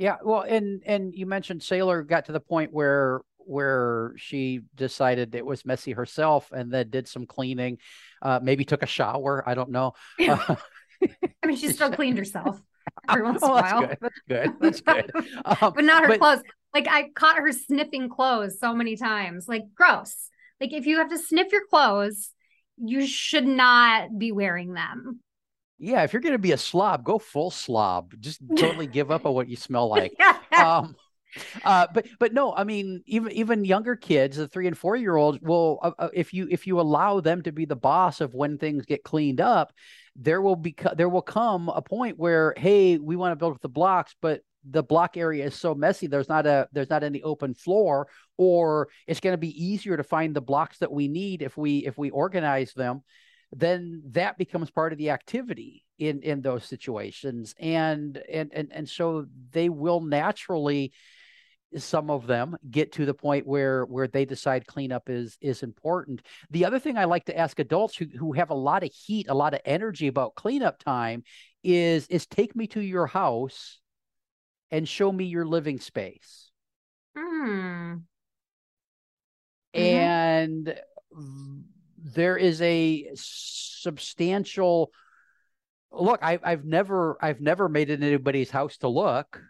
Yeah, 0.00 0.16
well, 0.24 0.40
and 0.40 0.82
and 0.86 1.14
you 1.14 1.26
mentioned 1.26 1.62
Sailor 1.62 2.02
got 2.02 2.24
to 2.24 2.32
the 2.32 2.40
point 2.40 2.72
where 2.72 3.20
where 3.36 4.14
she 4.16 4.60
decided 4.74 5.34
it 5.34 5.44
was 5.44 5.66
messy 5.66 5.92
herself 5.92 6.50
and 6.52 6.72
then 6.72 6.88
did 6.88 7.06
some 7.06 7.26
cleaning, 7.26 7.76
uh, 8.22 8.40
maybe 8.42 8.64
took 8.64 8.82
a 8.82 8.86
shower. 8.86 9.44
I 9.46 9.52
don't 9.54 9.70
know. 9.70 9.92
Uh, 10.26 10.56
I 11.42 11.46
mean, 11.46 11.56
she 11.56 11.68
still 11.72 11.90
cleaned 11.90 12.16
herself 12.16 12.62
every 13.08 13.22
once 13.22 13.40
oh, 13.42 13.46
in 13.46 13.50
a 13.52 13.62
while. 13.62 13.80
Good. 13.80 13.98
That's 14.00 14.20
good. 14.28 14.52
That's 14.60 14.80
good. 14.80 15.12
Um, 15.44 15.72
but 15.74 15.84
not 15.84 16.02
her 16.02 16.08
but, 16.08 16.18
clothes. 16.18 16.42
Like 16.72 16.88
I 16.88 17.10
caught 17.14 17.36
her 17.36 17.52
sniffing 17.52 18.08
clothes 18.08 18.58
so 18.58 18.74
many 18.74 18.96
times. 18.96 19.48
Like 19.48 19.64
gross. 19.74 20.30
Like 20.62 20.72
if 20.72 20.86
you 20.86 20.96
have 20.96 21.10
to 21.10 21.18
sniff 21.18 21.52
your 21.52 21.66
clothes, 21.68 22.30
you 22.78 23.06
should 23.06 23.46
not 23.46 24.18
be 24.18 24.32
wearing 24.32 24.72
them. 24.72 25.20
Yeah, 25.82 26.02
if 26.02 26.12
you're 26.12 26.20
going 26.20 26.34
to 26.34 26.38
be 26.38 26.52
a 26.52 26.58
slob, 26.58 27.04
go 27.04 27.18
full 27.18 27.50
slob. 27.50 28.12
Just 28.20 28.40
totally 28.56 28.86
give 28.86 29.10
up 29.10 29.24
on 29.24 29.32
what 29.32 29.48
you 29.48 29.56
smell 29.56 29.88
like. 29.88 30.14
um, 30.52 30.94
uh, 31.64 31.86
but 31.94 32.06
but 32.18 32.34
no, 32.34 32.54
I 32.54 32.64
mean 32.64 33.02
even 33.06 33.32
even 33.32 33.64
younger 33.64 33.96
kids, 33.96 34.36
the 34.36 34.46
three 34.46 34.66
and 34.66 34.76
four 34.76 34.94
year 34.96 35.16
olds, 35.16 35.38
will 35.40 35.78
uh, 35.82 35.92
uh, 35.98 36.08
if 36.12 36.34
you 36.34 36.46
if 36.50 36.66
you 36.66 36.78
allow 36.80 37.20
them 37.20 37.42
to 37.42 37.52
be 37.52 37.64
the 37.64 37.76
boss 37.76 38.20
of 38.20 38.34
when 38.34 38.58
things 38.58 38.84
get 38.84 39.04
cleaned 39.04 39.40
up, 39.40 39.72
there 40.16 40.42
will 40.42 40.56
be 40.56 40.74
there 40.96 41.08
will 41.08 41.22
come 41.22 41.70
a 41.70 41.80
point 41.80 42.18
where 42.18 42.52
hey, 42.58 42.98
we 42.98 43.16
want 43.16 43.32
to 43.32 43.36
build 43.36 43.54
with 43.54 43.62
the 43.62 43.68
blocks, 43.68 44.14
but 44.20 44.42
the 44.68 44.82
block 44.82 45.16
area 45.16 45.46
is 45.46 45.54
so 45.54 45.74
messy 45.74 46.06
there's 46.06 46.28
not 46.28 46.46
a 46.46 46.68
there's 46.72 46.90
not 46.90 47.02
any 47.02 47.22
open 47.22 47.54
floor 47.54 48.06
or 48.36 48.88
it's 49.06 49.20
going 49.20 49.32
to 49.32 49.38
be 49.38 49.64
easier 49.64 49.96
to 49.96 50.02
find 50.02 50.36
the 50.36 50.40
blocks 50.42 50.76
that 50.78 50.92
we 50.92 51.08
need 51.08 51.40
if 51.40 51.56
we 51.56 51.78
if 51.86 51.96
we 51.96 52.10
organize 52.10 52.74
them 52.74 53.02
then 53.52 54.02
that 54.10 54.38
becomes 54.38 54.70
part 54.70 54.92
of 54.92 54.98
the 54.98 55.10
activity 55.10 55.84
in 55.98 56.22
in 56.22 56.40
those 56.40 56.64
situations 56.64 57.54
and 57.58 58.22
and 58.30 58.50
and 58.54 58.68
and 58.72 58.88
so 58.88 59.26
they 59.52 59.68
will 59.68 60.00
naturally 60.00 60.92
some 61.76 62.10
of 62.10 62.26
them 62.26 62.56
get 62.68 62.92
to 62.92 63.06
the 63.06 63.14
point 63.14 63.46
where 63.46 63.84
where 63.84 64.08
they 64.08 64.24
decide 64.24 64.66
cleanup 64.66 65.08
is 65.08 65.36
is 65.40 65.62
important 65.62 66.22
the 66.50 66.64
other 66.64 66.78
thing 66.78 66.96
i 66.96 67.04
like 67.04 67.24
to 67.24 67.36
ask 67.36 67.58
adults 67.58 67.96
who, 67.96 68.06
who 68.18 68.32
have 68.32 68.50
a 68.50 68.54
lot 68.54 68.82
of 68.82 68.90
heat 68.92 69.26
a 69.28 69.34
lot 69.34 69.54
of 69.54 69.60
energy 69.64 70.08
about 70.08 70.34
cleanup 70.34 70.78
time 70.78 71.22
is 71.62 72.06
is 72.08 72.26
take 72.26 72.56
me 72.56 72.66
to 72.66 72.80
your 72.80 73.06
house 73.06 73.80
and 74.70 74.88
show 74.88 75.12
me 75.12 75.24
your 75.24 75.46
living 75.46 75.78
space 75.78 76.50
mm. 77.16 78.00
and 79.74 80.66
mm-hmm. 80.66 81.60
There 82.02 82.36
is 82.36 82.62
a 82.62 83.10
substantial 83.14 84.90
look 85.92 86.20
I, 86.22 86.38
i've 86.42 86.64
never 86.64 87.18
i've 87.20 87.40
never 87.40 87.68
made 87.68 87.90
it 87.90 88.02
anybody's 88.02 88.50
house 88.50 88.76
to 88.78 88.88
look 88.88 89.40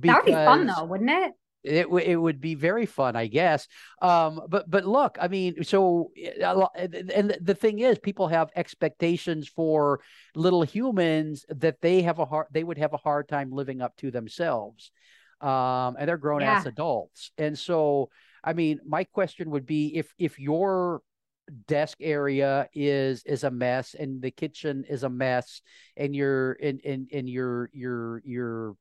that 0.00 0.16
would 0.16 0.26
be 0.26 0.32
fun 0.32 0.66
though, 0.66 0.84
wouldn't 0.84 1.10
it? 1.10 1.32
It 1.64 1.86
it 1.86 2.16
would 2.16 2.40
be 2.40 2.54
very 2.56 2.86
fun, 2.86 3.14
I 3.14 3.28
guess. 3.28 3.68
Um, 4.00 4.40
but 4.48 4.68
but 4.68 4.84
look, 4.84 5.16
I 5.20 5.28
mean, 5.28 5.62
so 5.62 6.10
and 6.16 7.36
the 7.40 7.54
thing 7.54 7.78
is, 7.78 7.98
people 7.98 8.28
have 8.28 8.50
expectations 8.56 9.46
for 9.46 10.00
little 10.34 10.62
humans 10.62 11.44
that 11.48 11.80
they 11.80 12.02
have 12.02 12.18
a 12.18 12.24
hard 12.24 12.48
they 12.50 12.64
would 12.64 12.78
have 12.78 12.94
a 12.94 12.98
hard 12.98 13.28
time 13.28 13.52
living 13.52 13.80
up 13.80 13.96
to 13.98 14.10
themselves, 14.10 14.90
um, 15.40 15.96
and 15.98 16.08
they're 16.08 16.16
grown 16.16 16.40
yeah. 16.40 16.54
ass 16.54 16.66
adults. 16.66 17.30
And 17.38 17.56
so, 17.56 18.10
I 18.44 18.52
mean, 18.52 18.80
my 18.86 19.04
question 19.04 19.50
would 19.50 19.66
be 19.66 19.96
if 19.96 20.12
if 20.18 20.38
your 20.38 21.02
desk 21.66 21.98
area 22.00 22.68
is 22.74 23.22
is 23.24 23.44
a 23.44 23.50
mess 23.50 23.94
and 23.98 24.22
the 24.22 24.30
kitchen 24.30 24.84
is 24.88 25.02
a 25.02 25.08
mess 25.08 25.60
and 25.96 26.14
your 26.14 26.52
and 26.62 26.80
and, 26.84 27.08
and 27.12 27.28
your 27.28 27.70
your 27.72 28.22
your 28.24 28.76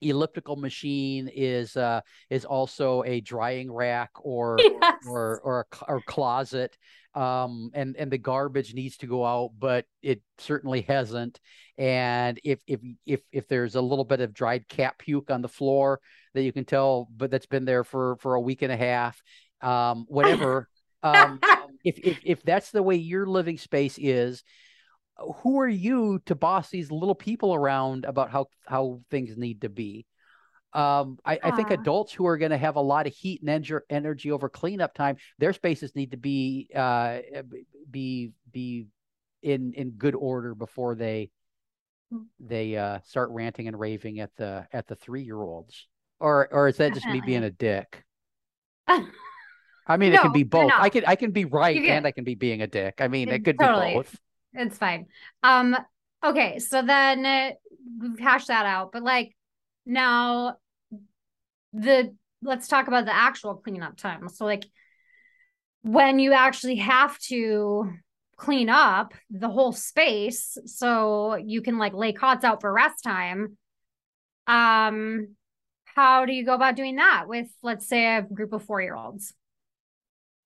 elliptical 0.00 0.56
machine 0.56 1.30
is 1.32 1.76
uh, 1.76 2.00
is 2.30 2.44
also 2.44 3.02
a 3.04 3.20
drying 3.20 3.72
rack 3.72 4.10
or 4.20 4.56
yes. 4.60 4.98
or 5.08 5.40
or 5.40 5.60
a, 5.60 5.84
or 5.88 6.00
closet 6.02 6.76
um, 7.14 7.70
and 7.74 7.96
and 7.96 8.10
the 8.10 8.18
garbage 8.18 8.74
needs 8.74 8.96
to 8.98 9.06
go 9.06 9.24
out 9.24 9.50
but 9.58 9.86
it 10.02 10.20
certainly 10.38 10.82
hasn't 10.82 11.40
and 11.78 12.40
if 12.44 12.58
if 12.66 12.80
if 13.06 13.20
if 13.32 13.48
there's 13.48 13.76
a 13.76 13.80
little 13.80 14.04
bit 14.04 14.20
of 14.20 14.34
dried 14.34 14.68
cat 14.68 14.98
puke 14.98 15.30
on 15.30 15.42
the 15.42 15.48
floor 15.48 16.00
that 16.34 16.42
you 16.42 16.52
can 16.52 16.64
tell 16.64 17.08
but 17.16 17.30
that's 17.30 17.46
been 17.46 17.64
there 17.64 17.84
for 17.84 18.16
for 18.16 18.34
a 18.34 18.40
week 18.40 18.62
and 18.62 18.72
a 18.72 18.76
half 18.76 19.22
um, 19.62 20.04
whatever 20.08 20.68
um, 21.02 21.38
if, 21.84 21.98
if 21.98 22.20
if 22.24 22.42
that's 22.42 22.70
the 22.70 22.82
way 22.82 22.96
your 22.96 23.26
living 23.26 23.58
space 23.58 23.98
is 23.98 24.42
who 25.16 25.60
are 25.60 25.68
you 25.68 26.20
to 26.26 26.34
boss 26.34 26.70
these 26.70 26.90
little 26.90 27.14
people 27.14 27.54
around 27.54 28.04
about 28.04 28.30
how 28.30 28.46
how 28.66 29.00
things 29.10 29.36
need 29.36 29.62
to 29.62 29.68
be? 29.68 30.06
Um, 30.72 31.18
I, 31.24 31.38
I, 31.40 31.50
think 31.52 31.70
adults 31.70 32.12
who 32.12 32.26
are 32.26 32.36
going 32.36 32.50
to 32.50 32.58
have 32.58 32.74
a 32.74 32.80
lot 32.80 33.06
of 33.06 33.12
heat 33.12 33.42
and 33.46 33.80
energy 33.88 34.32
over 34.32 34.48
cleanup 34.48 34.92
time, 34.92 35.18
their 35.38 35.52
spaces 35.52 35.94
need 35.94 36.10
to 36.10 36.16
be 36.16 36.68
uh, 36.74 37.18
be 37.88 38.32
be 38.50 38.88
in 39.40 39.72
in 39.74 39.90
good 39.90 40.16
order 40.16 40.52
before 40.52 40.96
they 40.96 41.30
hmm. 42.10 42.22
they 42.40 42.76
uh, 42.76 42.98
start 43.04 43.30
ranting 43.30 43.68
and 43.68 43.78
raving 43.78 44.18
at 44.18 44.34
the 44.36 44.66
at 44.72 44.88
the 44.88 44.96
three 44.96 45.22
year 45.22 45.40
olds. 45.40 45.86
Or 46.20 46.48
or 46.52 46.68
is 46.68 46.76
that 46.78 46.94
just 46.94 47.06
me 47.06 47.20
being 47.20 47.44
a 47.44 47.50
dick? 47.66 48.04
I 49.86 49.96
mean, 49.96 50.12
no, 50.12 50.18
it 50.18 50.22
can 50.22 50.32
be 50.32 50.44
both. 50.44 50.72
I 50.74 50.88
can 50.88 51.04
I 51.06 51.16
can 51.16 51.32
be 51.32 51.44
right 51.44 51.76
and 51.76 52.06
I 52.06 52.10
can 52.10 52.24
be 52.24 52.34
being 52.34 52.62
a 52.62 52.66
dick. 52.66 52.96
I 53.00 53.08
mean, 53.08 53.28
it 53.28 53.44
could 53.44 53.58
totally. 53.58 53.88
be 53.88 53.94
both. 53.94 54.16
It's 54.54 54.78
fine. 54.78 55.06
Um, 55.42 55.76
okay, 56.24 56.58
so 56.58 56.82
then 56.82 57.26
uh, 57.26 57.50
we've 58.00 58.18
hashed 58.18 58.48
that 58.48 58.66
out, 58.66 58.92
but 58.92 59.02
like 59.02 59.36
now 59.84 60.56
the 61.72 62.14
let's 62.40 62.68
talk 62.68 62.88
about 62.88 63.04
the 63.04 63.14
actual 63.14 63.56
cleanup 63.56 63.96
time. 63.96 64.28
So 64.28 64.44
like 64.44 64.64
when 65.82 66.18
you 66.18 66.32
actually 66.32 66.76
have 66.76 67.18
to 67.18 67.90
clean 68.36 68.68
up 68.68 69.14
the 69.30 69.48
whole 69.48 69.72
space 69.72 70.58
so 70.66 71.36
you 71.36 71.62
can 71.62 71.78
like 71.78 71.92
lay 71.94 72.12
cots 72.12 72.44
out 72.44 72.60
for 72.60 72.72
rest 72.72 73.04
time 73.04 73.56
um 74.46 75.28
how 75.94 76.26
do 76.26 76.32
you 76.32 76.44
go 76.44 76.54
about 76.54 76.76
doing 76.76 76.96
that 76.96 77.24
with 77.28 77.48
let's 77.62 77.86
say 77.86 78.16
a 78.16 78.22
group 78.22 78.52
of 78.52 78.64
4 78.64 78.82
year 78.82 78.94
olds 78.94 79.34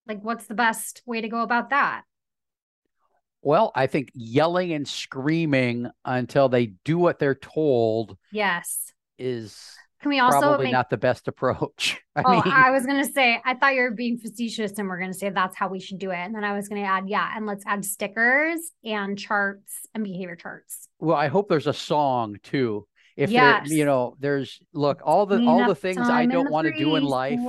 like 0.06 0.22
what's 0.22 0.46
the 0.46 0.54
best 0.54 1.02
way 1.06 1.20
to 1.20 1.28
go 1.28 1.42
about 1.42 1.70
that 1.70 2.02
well, 3.42 3.70
I 3.74 3.86
think 3.86 4.10
yelling 4.14 4.72
and 4.72 4.86
screaming 4.86 5.88
until 6.04 6.48
they 6.48 6.66
do 6.84 6.98
what 6.98 7.18
they're 7.18 7.34
told. 7.34 8.16
Yes. 8.32 8.92
Is 9.18 9.74
can 10.00 10.10
we 10.10 10.20
also 10.20 10.40
probably 10.40 10.66
make... 10.66 10.72
not 10.72 10.90
the 10.90 10.96
best 10.96 11.28
approach. 11.28 12.00
I 12.16 12.22
oh, 12.24 12.30
mean... 12.30 12.42
I 12.46 12.70
was 12.70 12.86
gonna 12.86 13.04
say 13.04 13.40
I 13.44 13.54
thought 13.54 13.74
you 13.74 13.82
were 13.82 13.90
being 13.90 14.18
facetious 14.18 14.78
and 14.78 14.88
we're 14.88 15.00
gonna 15.00 15.14
say 15.14 15.30
that's 15.30 15.56
how 15.56 15.68
we 15.68 15.80
should 15.80 15.98
do 15.98 16.10
it. 16.10 16.18
And 16.18 16.34
then 16.34 16.44
I 16.44 16.54
was 16.54 16.68
gonna 16.68 16.82
add, 16.82 17.08
yeah, 17.08 17.32
and 17.34 17.46
let's 17.46 17.64
add 17.66 17.84
stickers 17.84 18.72
and 18.84 19.18
charts 19.18 19.86
and 19.94 20.04
behavior 20.04 20.36
charts. 20.36 20.88
Well, 20.98 21.16
I 21.16 21.28
hope 21.28 21.48
there's 21.48 21.66
a 21.66 21.72
song 21.72 22.36
too. 22.42 22.86
If 23.18 23.30
yes. 23.30 23.68
you 23.68 23.84
know, 23.84 24.16
there's 24.20 24.60
look, 24.72 25.02
all 25.04 25.26
the 25.26 25.44
all 25.44 25.66
the 25.66 25.74
things 25.74 25.98
I 25.98 26.24
don't 26.26 26.50
want 26.50 26.68
to 26.68 26.78
do 26.78 26.94
in 26.94 27.02
life, 27.02 27.40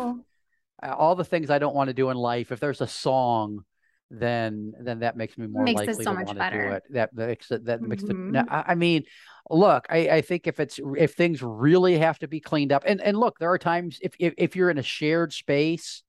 all 0.82 1.16
the 1.16 1.24
things 1.24 1.50
I 1.50 1.60
don't 1.60 1.76
want 1.76 1.90
to 1.90 1.94
do 1.94 2.10
in 2.10 2.18
life, 2.18 2.52
if 2.52 2.60
there's 2.60 2.82
a 2.82 2.88
song 2.88 3.64
then 4.12 4.74
then 4.82 5.00
that 5.00 5.16
makes 5.16 5.38
me 5.38 5.46
more 5.48 5.64
makes 5.64 5.78
likely 5.80 5.94
so 5.94 6.16
to 6.16 6.24
want 6.24 6.28
to 6.28 6.50
do 6.52 6.60
it. 6.60 6.84
That 6.90 7.14
makes 7.14 7.52
it 7.52 7.66
that 7.66 7.82
makes 7.82 8.04
mm-hmm. 8.04 8.36
it. 8.36 8.46
I, 8.50 8.64
I 8.70 8.76
mean, 8.76 9.04
look, 9.50 9.86
I, 9.90 10.10
I 10.10 10.22
think 10.22 10.48
if 10.48 10.60
it's 10.60 10.80
if 10.98 11.14
things 11.14 11.44
really 11.44 11.98
have 12.00 12.18
to 12.20 12.28
be 12.28 12.40
cleaned 12.40 12.72
up, 12.72 12.84
and 12.88 13.02
and 13.02 13.18
look, 13.18 13.38
there 13.40 13.52
are 13.52 13.60
times 13.60 14.00
if 14.02 14.14
if, 14.20 14.34
if 14.38 14.56
you're 14.56 14.70
in 14.70 14.78
a 14.78 14.84
shared 14.84 15.34
space. 15.34 16.04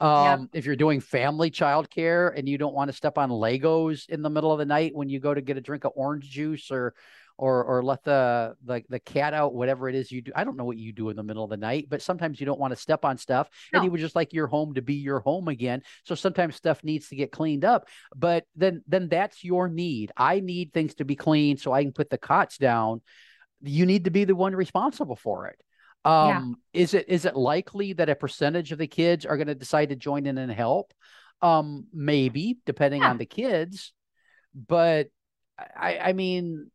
Um, 0.00 0.50
if 0.52 0.66
you're 0.66 0.74
doing 0.74 1.00
family 1.00 1.52
childcare 1.52 2.36
and 2.36 2.48
you 2.48 2.58
don't 2.58 2.74
want 2.74 2.90
to 2.90 2.92
step 2.96 3.16
on 3.16 3.30
Legos 3.30 4.08
in 4.08 4.22
the 4.22 4.28
middle 4.28 4.50
of 4.50 4.58
the 4.58 4.66
night 4.66 4.90
when 4.92 5.08
you 5.08 5.20
go 5.20 5.32
to 5.32 5.40
get 5.40 5.56
a 5.56 5.60
drink 5.60 5.84
of 5.84 5.92
orange 5.94 6.28
juice 6.28 6.72
or 6.72 6.94
or 7.36 7.64
or 7.64 7.82
let 7.82 8.04
the 8.04 8.54
the 8.64 8.82
the 8.88 9.00
cat 9.00 9.34
out, 9.34 9.54
whatever 9.54 9.88
it 9.88 9.94
is 9.94 10.10
you 10.12 10.22
do. 10.22 10.32
I 10.34 10.44
don't 10.44 10.56
know 10.56 10.64
what 10.64 10.76
you 10.76 10.92
do 10.92 11.08
in 11.10 11.16
the 11.16 11.22
middle 11.22 11.44
of 11.44 11.50
the 11.50 11.56
night, 11.56 11.86
but 11.88 12.02
sometimes 12.02 12.38
you 12.38 12.46
don't 12.46 12.60
want 12.60 12.72
to 12.72 12.80
step 12.80 13.04
on 13.04 13.18
stuff, 13.18 13.48
no. 13.72 13.78
and 13.78 13.84
you 13.84 13.90
would 13.90 14.00
just 14.00 14.16
like 14.16 14.32
your 14.32 14.46
home 14.46 14.74
to 14.74 14.82
be 14.82 14.94
your 14.94 15.20
home 15.20 15.48
again. 15.48 15.82
So 16.04 16.14
sometimes 16.14 16.54
stuff 16.54 16.84
needs 16.84 17.08
to 17.08 17.16
get 17.16 17.32
cleaned 17.32 17.64
up. 17.64 17.88
But 18.14 18.44
then 18.54 18.82
then 18.86 19.08
that's 19.08 19.42
your 19.42 19.68
need. 19.68 20.12
I 20.16 20.40
need 20.40 20.72
things 20.72 20.94
to 20.96 21.04
be 21.04 21.16
clean 21.16 21.56
so 21.56 21.72
I 21.72 21.82
can 21.82 21.92
put 21.92 22.10
the 22.10 22.18
cots 22.18 22.58
down. 22.58 23.02
You 23.62 23.86
need 23.86 24.04
to 24.04 24.10
be 24.10 24.24
the 24.24 24.36
one 24.36 24.54
responsible 24.54 25.16
for 25.16 25.48
it. 25.48 25.56
Um, 26.04 26.58
yeah. 26.72 26.82
is 26.82 26.94
it 26.94 27.08
is 27.08 27.24
it 27.24 27.34
likely 27.34 27.94
that 27.94 28.10
a 28.10 28.14
percentage 28.14 28.72
of 28.72 28.78
the 28.78 28.86
kids 28.86 29.26
are 29.26 29.36
going 29.36 29.48
to 29.48 29.54
decide 29.54 29.88
to 29.88 29.96
join 29.96 30.26
in 30.26 30.38
and 30.38 30.52
help? 30.52 30.92
Um, 31.42 31.86
maybe 31.92 32.58
depending 32.64 33.02
yeah. 33.02 33.10
on 33.10 33.18
the 33.18 33.26
kids, 33.26 33.92
but 34.54 35.08
I, 35.58 35.98
I 35.98 36.12
mean, 36.12 36.70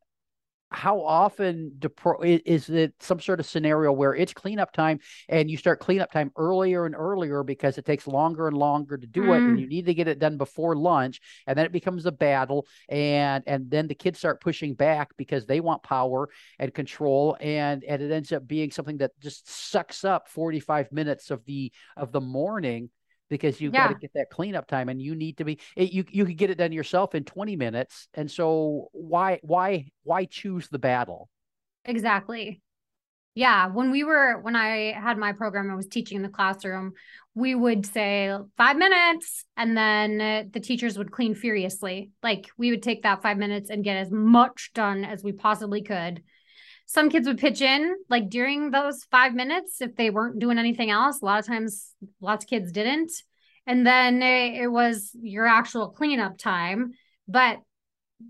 how 0.71 1.01
often 1.01 1.71
do 1.79 1.89
pro, 1.89 2.21
is 2.21 2.69
it 2.69 2.93
some 2.99 3.19
sort 3.19 3.39
of 3.39 3.45
scenario 3.45 3.91
where 3.91 4.13
it's 4.13 4.33
cleanup 4.33 4.71
time 4.71 4.99
and 5.27 5.49
you 5.49 5.57
start 5.57 5.79
cleanup 5.79 6.11
time 6.11 6.31
earlier 6.37 6.85
and 6.85 6.95
earlier 6.95 7.43
because 7.43 7.77
it 7.77 7.85
takes 7.85 8.05
longer 8.05 8.47
and 8.47 8.55
longer 8.55 8.97
to 8.97 9.07
do 9.07 9.23
mm. 9.23 9.35
it 9.35 9.41
and 9.41 9.59
you 9.59 9.67
need 9.67 9.87
to 9.87 9.95
get 9.95 10.07
it 10.07 10.19
done 10.19 10.37
before 10.37 10.75
lunch 10.75 11.21
and 11.47 11.57
then 11.57 11.65
it 11.65 11.71
becomes 11.71 12.05
a 12.05 12.11
battle 12.11 12.67
and 12.87 13.43
and 13.47 13.71
then 13.71 13.87
the 13.87 13.95
kids 13.95 14.19
start 14.19 14.41
pushing 14.41 14.75
back 14.75 15.09
because 15.17 15.45
they 15.47 15.59
want 15.59 15.81
power 15.81 16.29
and 16.59 16.73
control 16.73 17.35
and 17.39 17.83
and 17.83 18.01
it 18.03 18.11
ends 18.11 18.31
up 18.31 18.47
being 18.47 18.69
something 18.69 18.97
that 18.97 19.11
just 19.19 19.49
sucks 19.49 20.05
up 20.05 20.27
45 20.27 20.91
minutes 20.91 21.31
of 21.31 21.43
the 21.45 21.71
of 21.97 22.11
the 22.11 22.21
morning 22.21 22.89
because 23.29 23.61
you've 23.61 23.73
yeah. 23.73 23.87
got 23.87 23.93
to 23.93 23.99
get 23.99 24.11
that 24.15 24.29
cleanup 24.29 24.67
time 24.67 24.89
and 24.89 25.01
you 25.01 25.15
need 25.15 25.37
to 25.37 25.45
be 25.45 25.59
it, 25.75 25.91
you 25.91 26.03
you 26.09 26.25
could 26.25 26.37
get 26.37 26.49
it 26.49 26.57
done 26.57 26.71
yourself 26.71 27.15
in 27.15 27.23
20 27.23 27.55
minutes 27.55 28.07
and 28.13 28.29
so 28.29 28.89
why 28.91 29.39
why 29.43 29.85
why 30.03 30.25
choose 30.25 30.67
the 30.69 30.79
battle? 30.79 31.29
Exactly. 31.85 32.61
Yeah 33.35 33.67
when 33.67 33.91
we 33.91 34.03
were 34.03 34.39
when 34.41 34.55
i 34.55 34.91
had 34.91 35.17
my 35.17 35.31
program 35.31 35.71
i 35.71 35.75
was 35.75 35.87
teaching 35.87 36.17
in 36.17 36.23
the 36.23 36.29
classroom 36.29 36.93
we 37.35 37.55
would 37.55 37.85
say 37.85 38.35
five 38.57 38.77
minutes 38.77 39.45
and 39.55 39.77
then 39.77 40.49
the 40.51 40.59
teachers 40.59 40.97
would 40.97 41.11
clean 41.11 41.35
furiously. 41.35 42.11
Like 42.21 42.49
we 42.57 42.69
would 42.71 42.83
take 42.83 43.03
that 43.03 43.21
five 43.21 43.37
minutes 43.37 43.69
and 43.69 43.83
get 43.83 43.97
as 43.97 44.11
much 44.11 44.71
done 44.73 45.05
as 45.05 45.23
we 45.23 45.31
possibly 45.31 45.81
could 45.81 46.21
some 46.91 47.11
kids 47.11 47.27
would 47.27 47.37
pitch 47.37 47.61
in 47.61 47.97
like 48.09 48.31
during 48.31 48.71
those 48.71 49.03
five 49.11 49.35
minutes 49.35 49.79
if 49.79 49.95
they 49.95 50.09
weren't 50.09 50.39
doing 50.39 50.57
anything 50.57 50.89
else. 50.89 51.21
A 51.21 51.25
lot 51.25 51.39
of 51.39 51.45
times, 51.45 51.93
lots 52.19 52.43
of 52.43 52.49
kids 52.49 52.71
didn't. 52.71 53.11
And 53.67 53.85
then 53.85 54.23
it, 54.23 54.63
it 54.63 54.67
was 54.69 55.11
your 55.21 55.45
actual 55.45 55.89
cleanup 55.89 56.39
time. 56.39 56.93
But 57.27 57.59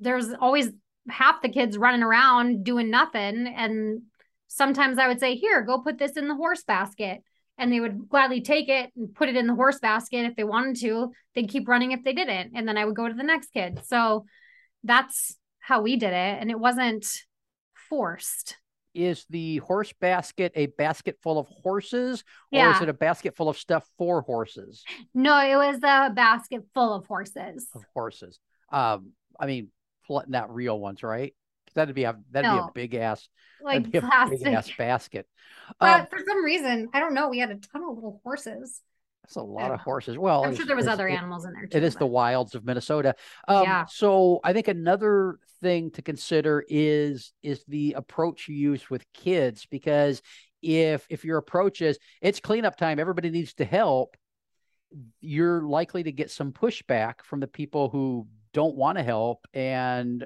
there's 0.01 0.33
always 0.33 0.71
half 1.07 1.41
the 1.41 1.47
kids 1.47 1.77
running 1.77 2.03
around 2.03 2.65
doing 2.65 2.89
nothing. 2.89 3.47
And 3.47 4.01
sometimes 4.49 4.99
I 4.99 5.07
would 5.07 5.21
say, 5.21 5.35
Here, 5.35 5.61
go 5.61 5.79
put 5.79 5.97
this 5.97 6.17
in 6.17 6.27
the 6.27 6.35
horse 6.35 6.63
basket. 6.63 7.23
And 7.57 7.71
they 7.71 7.79
would 7.79 8.09
gladly 8.09 8.41
take 8.41 8.67
it 8.67 8.91
and 8.97 9.15
put 9.15 9.29
it 9.29 9.37
in 9.37 9.47
the 9.47 9.55
horse 9.55 9.79
basket 9.79 10.25
if 10.25 10.35
they 10.35 10.43
wanted 10.43 10.81
to. 10.81 11.13
They'd 11.33 11.47
keep 11.47 11.69
running 11.69 11.93
if 11.93 12.03
they 12.03 12.11
didn't. 12.11 12.51
And 12.55 12.67
then 12.67 12.75
I 12.75 12.83
would 12.83 12.95
go 12.95 13.07
to 13.07 13.13
the 13.13 13.23
next 13.23 13.53
kid. 13.53 13.79
So 13.85 14.25
that's 14.83 15.37
how 15.59 15.81
we 15.81 15.95
did 15.95 16.11
it. 16.11 16.37
And 16.41 16.51
it 16.51 16.59
wasn't 16.59 17.05
forced. 17.89 18.57
Is 18.95 19.25
the 19.29 19.57
horse 19.57 19.93
basket 20.01 20.51
a 20.55 20.65
basket 20.65 21.17
full 21.21 21.37
of 21.37 21.47
horses 21.47 22.23
or 22.51 22.71
is 22.71 22.81
it 22.81 22.89
a 22.89 22.93
basket 22.93 23.35
full 23.35 23.47
of 23.47 23.57
stuff 23.57 23.87
for 23.99 24.21
horses? 24.21 24.83
No, 25.13 25.39
it 25.39 25.55
was 25.55 25.77
a 25.77 26.09
basket 26.09 26.63
full 26.73 26.95
of 26.95 27.05
horses. 27.05 27.67
Of 27.75 27.83
horses. 27.93 28.39
Um, 28.71 29.11
I 29.39 29.45
mean, 29.45 29.69
not 30.27 30.53
real 30.53 30.79
ones, 30.79 31.03
right? 31.03 31.35
That'd 31.75 31.93
be 31.93 32.03
a 32.03 32.17
that'd 32.31 32.49
no. 32.49 32.55
be 32.55 32.59
a 32.59 32.71
big 32.73 32.95
ass 32.95 33.29
like 33.61 33.91
plastic 33.91 34.43
big 34.43 34.53
ass 34.53 34.71
basket. 34.75 35.27
But 35.79 36.01
um, 36.01 36.07
for 36.07 36.19
some 36.27 36.43
reason, 36.43 36.89
I 36.93 36.99
don't 36.99 37.13
know. 37.13 37.29
We 37.29 37.39
had 37.39 37.51
a 37.51 37.55
ton 37.55 37.83
of 37.83 37.95
little 37.95 38.21
horses. 38.23 38.81
That's 39.29 39.35
a 39.35 39.41
lot 39.41 39.69
of 39.69 39.79
horses. 39.79 40.17
Well, 40.17 40.43
I'm 40.43 40.55
sure 40.55 40.65
there 40.65 40.75
was 40.75 40.87
other 40.87 41.07
it, 41.07 41.13
animals 41.13 41.45
in 41.45 41.53
there 41.53 41.67
too. 41.67 41.77
It 41.77 41.83
is 41.83 41.93
but... 41.93 41.99
the 41.99 42.07
wilds 42.07 42.55
of 42.55 42.65
Minnesota. 42.65 43.13
Um, 43.47 43.63
yeah. 43.63 43.85
So 43.85 44.39
I 44.43 44.53
think 44.53 44.67
another 44.67 45.37
thing 45.61 45.91
to 45.91 46.01
consider 46.01 46.65
is 46.67 47.31
is 47.43 47.63
the 47.67 47.93
approach 47.93 48.47
you 48.47 48.55
use 48.55 48.89
with 48.89 49.05
kids 49.13 49.67
because 49.69 50.23
if 50.63 51.05
if 51.11 51.23
your 51.23 51.37
approach 51.37 51.83
is 51.83 51.99
it's 52.21 52.39
cleanup 52.39 52.75
time, 52.75 52.97
everybody 52.97 53.29
needs 53.29 53.53
to 53.55 53.65
help, 53.65 54.17
you're 55.21 55.61
likely 55.61 56.01
to 56.01 56.11
get 56.11 56.31
some 56.31 56.51
pushback 56.51 57.21
from 57.23 57.39
the 57.39 57.47
people 57.47 57.89
who 57.89 58.25
don't 58.51 58.75
want 58.75 58.97
to 58.97 59.03
help 59.03 59.45
and 59.53 60.25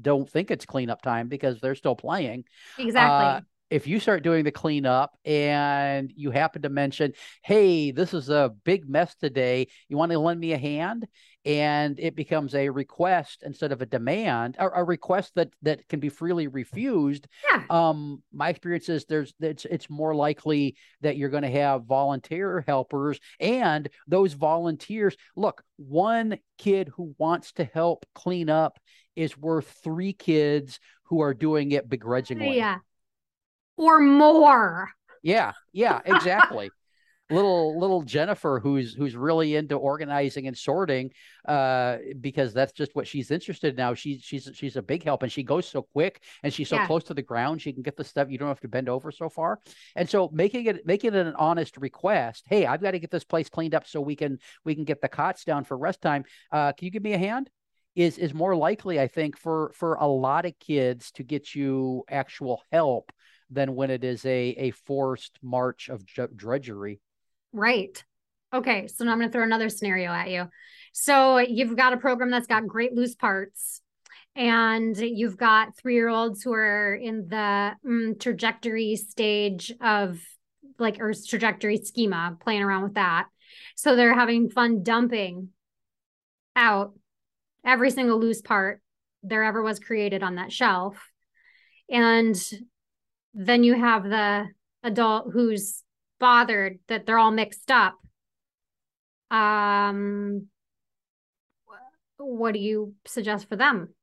don't 0.00 0.30
think 0.30 0.52
it's 0.52 0.66
cleanup 0.66 1.02
time 1.02 1.26
because 1.26 1.60
they're 1.60 1.74
still 1.74 1.96
playing. 1.96 2.44
Exactly. 2.78 3.26
Uh, 3.26 3.40
if 3.70 3.86
you 3.86 4.00
start 4.00 4.24
doing 4.24 4.44
the 4.44 4.50
cleanup 4.50 5.16
and 5.24 6.12
you 6.16 6.32
happen 6.32 6.62
to 6.62 6.68
mention, 6.68 7.12
hey, 7.42 7.92
this 7.92 8.12
is 8.12 8.28
a 8.28 8.52
big 8.64 8.88
mess 8.88 9.14
today, 9.14 9.68
you 9.88 9.96
want 9.96 10.10
to 10.10 10.18
lend 10.18 10.40
me 10.40 10.52
a 10.52 10.58
hand? 10.58 11.06
And 11.44 11.98
it 11.98 12.16
becomes 12.16 12.54
a 12.54 12.68
request 12.68 13.44
instead 13.46 13.72
of 13.72 13.80
a 13.80 13.86
demand, 13.86 14.56
or 14.58 14.68
a 14.70 14.84
request 14.84 15.32
that 15.36 15.48
that 15.62 15.88
can 15.88 15.98
be 15.98 16.10
freely 16.10 16.48
refused. 16.48 17.26
Yeah. 17.50 17.64
Um, 17.70 18.22
my 18.30 18.50
experience 18.50 18.90
is 18.90 19.06
there's 19.06 19.32
it's 19.40 19.64
it's 19.64 19.88
more 19.88 20.14
likely 20.14 20.76
that 21.00 21.16
you're 21.16 21.30
going 21.30 21.44
to 21.44 21.50
have 21.50 21.86
volunteer 21.86 22.62
helpers 22.66 23.18
and 23.38 23.88
those 24.06 24.34
volunteers. 24.34 25.16
Look, 25.34 25.62
one 25.78 26.38
kid 26.58 26.90
who 26.94 27.14
wants 27.16 27.52
to 27.52 27.64
help 27.64 28.04
clean 28.14 28.50
up 28.50 28.78
is 29.16 29.38
worth 29.38 29.80
three 29.82 30.12
kids 30.12 30.78
who 31.04 31.20
are 31.22 31.32
doing 31.32 31.72
it 31.72 31.88
begrudgingly. 31.88 32.58
Yeah 32.58 32.80
or 33.80 34.00
more. 34.00 34.90
Yeah, 35.22 35.52
yeah, 35.72 36.00
exactly. 36.04 36.70
little 37.30 37.78
little 37.78 38.02
Jennifer 38.02 38.60
who's 38.60 38.92
who's 38.92 39.14
really 39.14 39.54
into 39.54 39.76
organizing 39.76 40.48
and 40.48 40.56
sorting 40.58 41.12
uh 41.46 41.98
because 42.20 42.52
that's 42.52 42.72
just 42.72 42.94
what 42.94 43.06
she's 43.06 43.30
interested 43.30 43.70
in 43.70 43.76
now. 43.76 43.94
She's 43.94 44.20
she's 44.22 44.50
she's 44.52 44.76
a 44.76 44.82
big 44.82 45.04
help 45.04 45.22
and 45.22 45.30
she 45.30 45.42
goes 45.42 45.68
so 45.68 45.82
quick 45.82 46.22
and 46.42 46.52
she's 46.52 46.68
so 46.68 46.76
yeah. 46.76 46.86
close 46.86 47.04
to 47.04 47.14
the 47.14 47.22
ground 47.22 47.62
she 47.62 47.72
can 47.72 47.82
get 47.82 47.96
the 47.96 48.04
stuff 48.04 48.30
you 48.30 48.38
don't 48.38 48.48
have 48.48 48.60
to 48.60 48.68
bend 48.68 48.88
over 48.88 49.12
so 49.12 49.28
far. 49.28 49.60
And 49.94 50.08
so 50.08 50.28
making 50.32 50.66
it 50.66 50.84
making 50.84 51.14
it 51.14 51.26
an 51.26 51.34
honest 51.36 51.76
request, 51.76 52.44
hey, 52.48 52.66
I've 52.66 52.82
got 52.82 52.92
to 52.92 52.98
get 52.98 53.12
this 53.12 53.24
place 53.24 53.48
cleaned 53.48 53.74
up 53.74 53.86
so 53.86 54.00
we 54.00 54.16
can 54.16 54.38
we 54.64 54.74
can 54.74 54.84
get 54.84 55.00
the 55.00 55.08
cots 55.08 55.44
down 55.44 55.64
for 55.64 55.78
rest 55.78 56.00
time. 56.00 56.24
Uh 56.50 56.72
can 56.72 56.86
you 56.86 56.90
give 56.90 57.04
me 57.04 57.12
a 57.12 57.18
hand? 57.18 57.48
Is 57.94 58.18
is 58.18 58.34
more 58.34 58.56
likely, 58.56 59.00
I 59.00 59.06
think, 59.06 59.36
for 59.36 59.72
for 59.74 59.94
a 59.94 60.06
lot 60.06 60.46
of 60.46 60.58
kids 60.58 61.12
to 61.12 61.22
get 61.22 61.54
you 61.54 62.04
actual 62.08 62.62
help 62.72 63.12
than 63.50 63.74
when 63.74 63.90
it 63.90 64.04
is 64.04 64.24
a 64.24 64.54
a 64.58 64.70
forced 64.70 65.38
march 65.42 65.88
of 65.88 66.04
drudgery. 66.36 67.00
Right. 67.52 68.02
Okay, 68.52 68.88
so 68.88 69.04
now 69.04 69.12
I'm 69.12 69.18
going 69.18 69.28
to 69.28 69.32
throw 69.32 69.44
another 69.44 69.68
scenario 69.68 70.10
at 70.10 70.28
you. 70.30 70.48
So 70.92 71.38
you've 71.38 71.76
got 71.76 71.92
a 71.92 71.98
program 71.98 72.30
that's 72.30 72.48
got 72.48 72.66
great 72.66 72.94
loose 72.94 73.14
parts, 73.14 73.80
and 74.34 74.96
you've 74.96 75.36
got 75.36 75.76
three 75.76 75.94
year 75.94 76.08
olds 76.08 76.42
who 76.42 76.52
are 76.52 76.94
in 76.94 77.28
the 77.28 77.72
mm, 77.86 78.18
trajectory 78.18 78.96
stage 78.96 79.72
of 79.80 80.20
like 80.78 81.00
or 81.00 81.12
trajectory 81.12 81.76
schema, 81.76 82.36
playing 82.40 82.62
around 82.62 82.82
with 82.82 82.94
that. 82.94 83.26
So 83.76 83.94
they're 83.94 84.14
having 84.14 84.50
fun 84.50 84.82
dumping 84.82 85.50
out 86.56 86.94
every 87.64 87.90
single 87.90 88.18
loose 88.18 88.40
part 88.40 88.80
there 89.22 89.44
ever 89.44 89.62
was 89.62 89.78
created 89.78 90.22
on 90.22 90.36
that 90.36 90.52
shelf. 90.52 91.10
And 91.88 92.36
then 93.34 93.62
you 93.62 93.74
have 93.74 94.04
the 94.04 94.46
adult 94.82 95.30
who's 95.32 95.82
bothered 96.18 96.78
that 96.88 97.06
they're 97.06 97.18
all 97.18 97.30
mixed 97.30 97.70
up. 97.70 97.94
Um 99.30 100.46
what 102.16 102.52
do 102.52 102.60
you 102.60 102.94
suggest 103.06 103.48
for 103.48 103.56
them? 103.56 103.94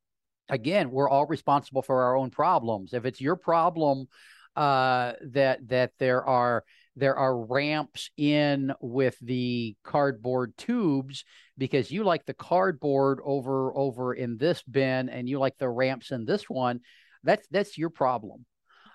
Again 0.50 0.92
we're 0.92 1.10
all 1.10 1.28
responsible 1.28 1.82
for 1.82 2.04
our 2.04 2.16
own 2.16 2.32
problems. 2.32 2.94
If 2.94 3.06
it's 3.06 3.22
your 3.22 3.36
problem 3.36 4.08
uh 4.56 5.14
that 5.22 5.68
that 5.68 5.92
there 6.00 6.26
are 6.26 6.64
there 6.96 7.16
are 7.16 7.46
ramps 7.46 8.10
in 8.18 8.74
with 8.82 9.16
the 9.22 9.76
cardboard 9.84 10.58
tubes 10.58 11.24
because 11.56 11.92
you 11.92 12.04
like 12.04 12.26
the 12.26 12.34
cardboard 12.34 13.20
over 13.24 13.76
over 13.78 14.14
in 14.16 14.38
this 14.38 14.64
bin 14.64 15.10
and 15.10 15.30
you 15.30 15.38
like 15.38 15.58
the 15.60 15.70
ramps 15.70 16.12
in 16.12 16.26
this 16.26 16.50
one 16.50 16.80
that's 17.24 17.48
that's 17.50 17.78
your 17.78 17.92
problem 17.92 18.46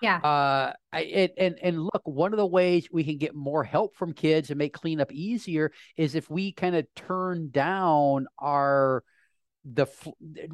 yeah. 0.03 0.17
Uh, 0.17 0.73
I, 0.91 1.01
it, 1.01 1.33
and 1.37 1.57
and 1.63 1.81
look, 1.81 2.01
one 2.03 2.33
of 2.33 2.37
the 2.37 2.45
ways 2.45 2.89
we 2.91 3.05
can 3.05 3.17
get 3.17 3.33
more 3.33 3.63
help 3.63 3.95
from 3.95 4.13
kids 4.13 4.49
and 4.49 4.57
make 4.57 4.73
cleanup 4.73 5.11
easier 5.13 5.71
is 5.95 6.13
if 6.13 6.29
we 6.29 6.51
kind 6.51 6.75
of 6.75 6.85
turn 6.95 7.49
down 7.51 8.27
our 8.37 9.03
the 9.65 9.87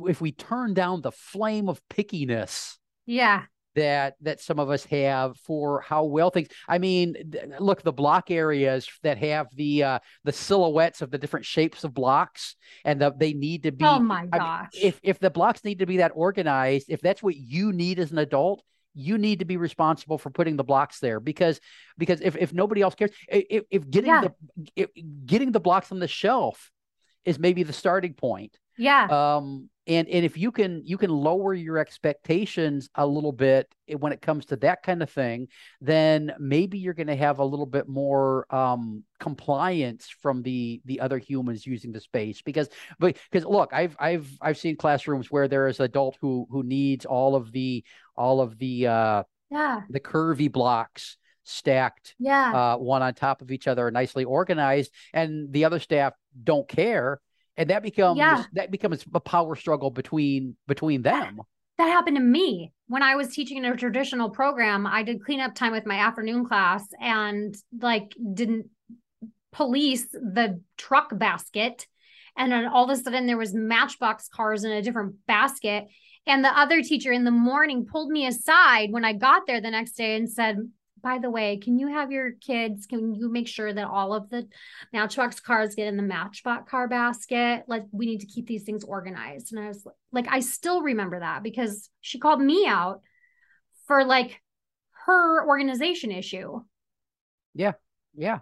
if 0.08 0.22
we 0.22 0.32
turn 0.32 0.76
down 0.76 1.02
the 1.02 1.12
flame 1.12 1.68
of 1.68 1.82
pickiness. 1.90 2.78
Yeah. 3.06 3.44
That 3.76 4.16
that 4.22 4.42
some 4.42 4.60
of 4.60 4.70
us 4.70 4.84
have 4.86 5.38
for 5.38 5.82
how 5.82 6.04
well 6.04 6.32
things. 6.32 6.50
I 6.68 6.80
mean, 6.80 7.16
look, 7.60 7.82
the 7.82 7.94
block 7.94 8.30
areas 8.30 8.90
that 9.04 9.20
have 9.20 9.48
the 9.56 9.84
uh, 9.84 10.00
the 10.24 10.32
silhouettes 10.32 11.02
of 11.02 11.12
the 11.12 11.18
different 11.18 11.46
shapes 11.46 11.84
of 11.84 11.94
blocks, 11.94 12.56
and 12.84 13.00
the, 13.00 13.14
they 13.16 13.34
need 13.34 13.64
to 13.64 13.72
be. 13.72 13.86
Oh 13.86 14.00
my 14.00 14.26
gosh! 14.26 14.42
I 14.42 14.78
mean, 14.78 14.88
if 14.88 15.00
if 15.04 15.20
the 15.20 15.30
blocks 15.30 15.64
need 15.64 15.80
to 15.80 15.86
be 15.86 15.98
that 15.98 16.12
organized, 16.16 16.88
if 16.90 17.00
that's 17.00 17.24
what 17.24 17.36
you 17.36 17.72
need 17.72 18.00
as 18.00 18.12
an 18.12 18.18
adult, 18.18 18.64
you 19.00 19.18
need 19.18 19.40
to 19.40 19.46
be 19.46 19.58
responsible 19.58 20.18
for 20.18 20.30
putting 20.30 20.58
the 20.58 20.64
blocks 20.64 21.00
there 21.00 21.20
because 21.20 21.60
because 21.98 22.22
if, 22.22 22.36
if 22.36 22.54
nobody 22.54 22.82
else 22.82 22.96
cares 22.96 23.12
if, 23.28 23.64
if 23.72 23.90
getting 23.90 24.10
yeah. 24.10 24.22
the 24.56 24.72
if 24.76 24.90
getting 25.26 25.52
the 25.52 25.60
blocks 25.60 25.92
on 25.92 26.00
the 26.00 26.08
shelf 26.08 26.72
is 27.26 27.40
maybe 27.40 27.64
the 27.64 27.74
starting 27.74 28.14
point 28.14 28.58
yeah 28.78 29.08
um 29.36 29.70
and 29.90 30.08
and 30.08 30.24
if 30.24 30.38
you 30.38 30.52
can 30.52 30.82
you 30.86 30.98
can 30.98 31.10
lower 31.10 31.54
your 31.54 31.78
expectations 31.78 32.90
a 32.96 33.06
little 33.06 33.32
bit 33.32 33.68
when 33.98 34.14
it 34.14 34.22
comes 34.22 34.46
to 34.46 34.56
that 34.56 34.84
kind 34.84 35.02
of 35.02 35.10
thing 35.10 35.48
then 35.82 36.32
maybe 36.40 36.78
you're 36.78 36.94
going 36.94 37.08
to 37.08 37.16
have 37.16 37.40
a 37.40 37.46
little 37.46 37.66
bit 37.66 37.90
more 37.90 38.46
um, 38.54 39.04
compliance 39.20 40.08
from 40.22 40.42
the 40.44 40.82
the 40.86 41.00
other 41.02 41.18
humans 41.18 41.66
using 41.66 41.92
the 41.92 42.00
space 42.00 42.42
because 42.42 42.70
but 43.00 43.18
because 43.30 43.46
look 43.46 43.74
i've 43.74 43.98
i've 44.00 44.30
i've 44.42 44.58
seen 44.58 44.78
classrooms 44.78 45.32
where 45.32 45.48
there 45.48 45.68
is 45.68 45.80
an 45.80 45.86
adult 45.86 46.18
who 46.22 46.48
who 46.50 46.64
needs 46.64 47.06
all 47.06 47.36
of 47.36 47.52
the 47.52 47.84
all 48.20 48.42
of 48.42 48.58
the 48.60 48.86
uh 48.86 49.24
yeah 49.50 49.82
the 49.90 50.00
curvy 50.00 50.52
blocks 50.52 51.18
stacked 51.44 52.14
yeah 52.20 52.74
uh, 52.74 52.78
one 52.78 53.02
on 53.02 53.14
top 53.16 53.42
of 53.42 53.50
each 53.50 53.68
other 53.68 53.90
nicely 53.90 54.24
organized 54.24 54.92
and 55.14 55.52
the 55.52 55.66
other 55.66 55.80
staff 55.80 56.14
don't 56.44 56.68
care 56.68 57.20
and 57.58 57.72
that 57.72 57.82
becomes 57.82 58.20
Yeah. 58.20 58.44
that 58.54 58.70
becomes 58.70 59.04
a 59.14 59.20
power 59.20 59.56
struggle 59.56 59.90
between 59.90 60.56
between 60.68 61.02
them 61.02 61.42
that 61.80 61.88
happened 61.88 62.18
to 62.18 62.22
me 62.22 62.74
when 62.88 63.02
I 63.02 63.16
was 63.16 63.30
teaching 63.30 63.56
in 63.58 63.64
a 63.64 63.74
traditional 63.78 64.30
program. 64.30 64.86
I 64.86 65.02
did 65.02 65.24
cleanup 65.24 65.56
time 65.56 65.72
with 65.72 65.86
my 65.86 65.96
afternoon 65.96 66.46
class 66.46 66.84
and 67.00 67.56
like 67.82 68.14
didn't 68.34 68.66
police 69.54 70.06
the 70.12 70.62
truck 70.78 71.18
basket. 71.18 71.88
And 72.38 72.52
then 72.52 72.66
all 72.68 72.84
of 72.84 72.90
a 72.90 73.02
sudden 73.02 73.28
there 73.28 73.38
was 73.38 73.54
matchbox 73.54 74.28
cars 74.28 74.66
in 74.66 74.72
a 74.72 74.82
different 74.82 75.26
basket. 75.26 75.86
And 76.30 76.46
the 76.46 76.58
other 76.58 76.84
teacher 76.84 77.12
in 77.12 77.24
the 77.24 77.32
morning 77.32 77.88
pulled 77.88 78.12
me 78.12 78.28
aside 78.28 78.92
when 78.92 79.04
I 79.04 79.14
got 79.14 79.48
there 79.48 79.60
the 79.60 79.72
next 79.72 79.94
day 79.94 80.16
and 80.16 80.30
said, 80.30 80.58
by 81.02 81.18
the 81.18 81.32
way, 81.32 81.58
can 81.58 81.80
you 81.80 81.88
have 81.88 82.12
your 82.12 82.34
kids? 82.34 82.86
Can 82.86 83.16
you 83.16 83.32
make 83.32 83.48
sure 83.48 83.74
that 83.74 83.88
all 83.88 84.14
of 84.14 84.30
the 84.30 84.48
Matchbox 84.94 85.40
cars 85.40 85.74
get 85.74 85.88
in 85.88 85.98
the 85.98 86.04
Matchbox 86.04 86.70
car 86.70 86.88
basket? 86.88 87.64
Like, 87.68 87.86
we 87.92 88.06
need 88.06 88.20
to 88.20 88.28
keep 88.28 88.46
these 88.46 88.64
things 88.64 88.84
organized. 88.84 89.54
And 89.54 89.64
I 89.64 89.70
was 89.70 89.88
like, 90.12 90.28
I 90.30 90.42
still 90.42 90.84
remember 90.84 91.20
that 91.20 91.42
because 91.42 91.90
she 92.02 92.20
called 92.20 92.42
me 92.42 92.68
out 92.68 93.02
for 93.88 94.06
like 94.06 94.40
her 95.08 95.48
organization 95.48 96.12
issue. 96.12 96.60
yeah 97.56 97.72
Yeah. 98.14 98.40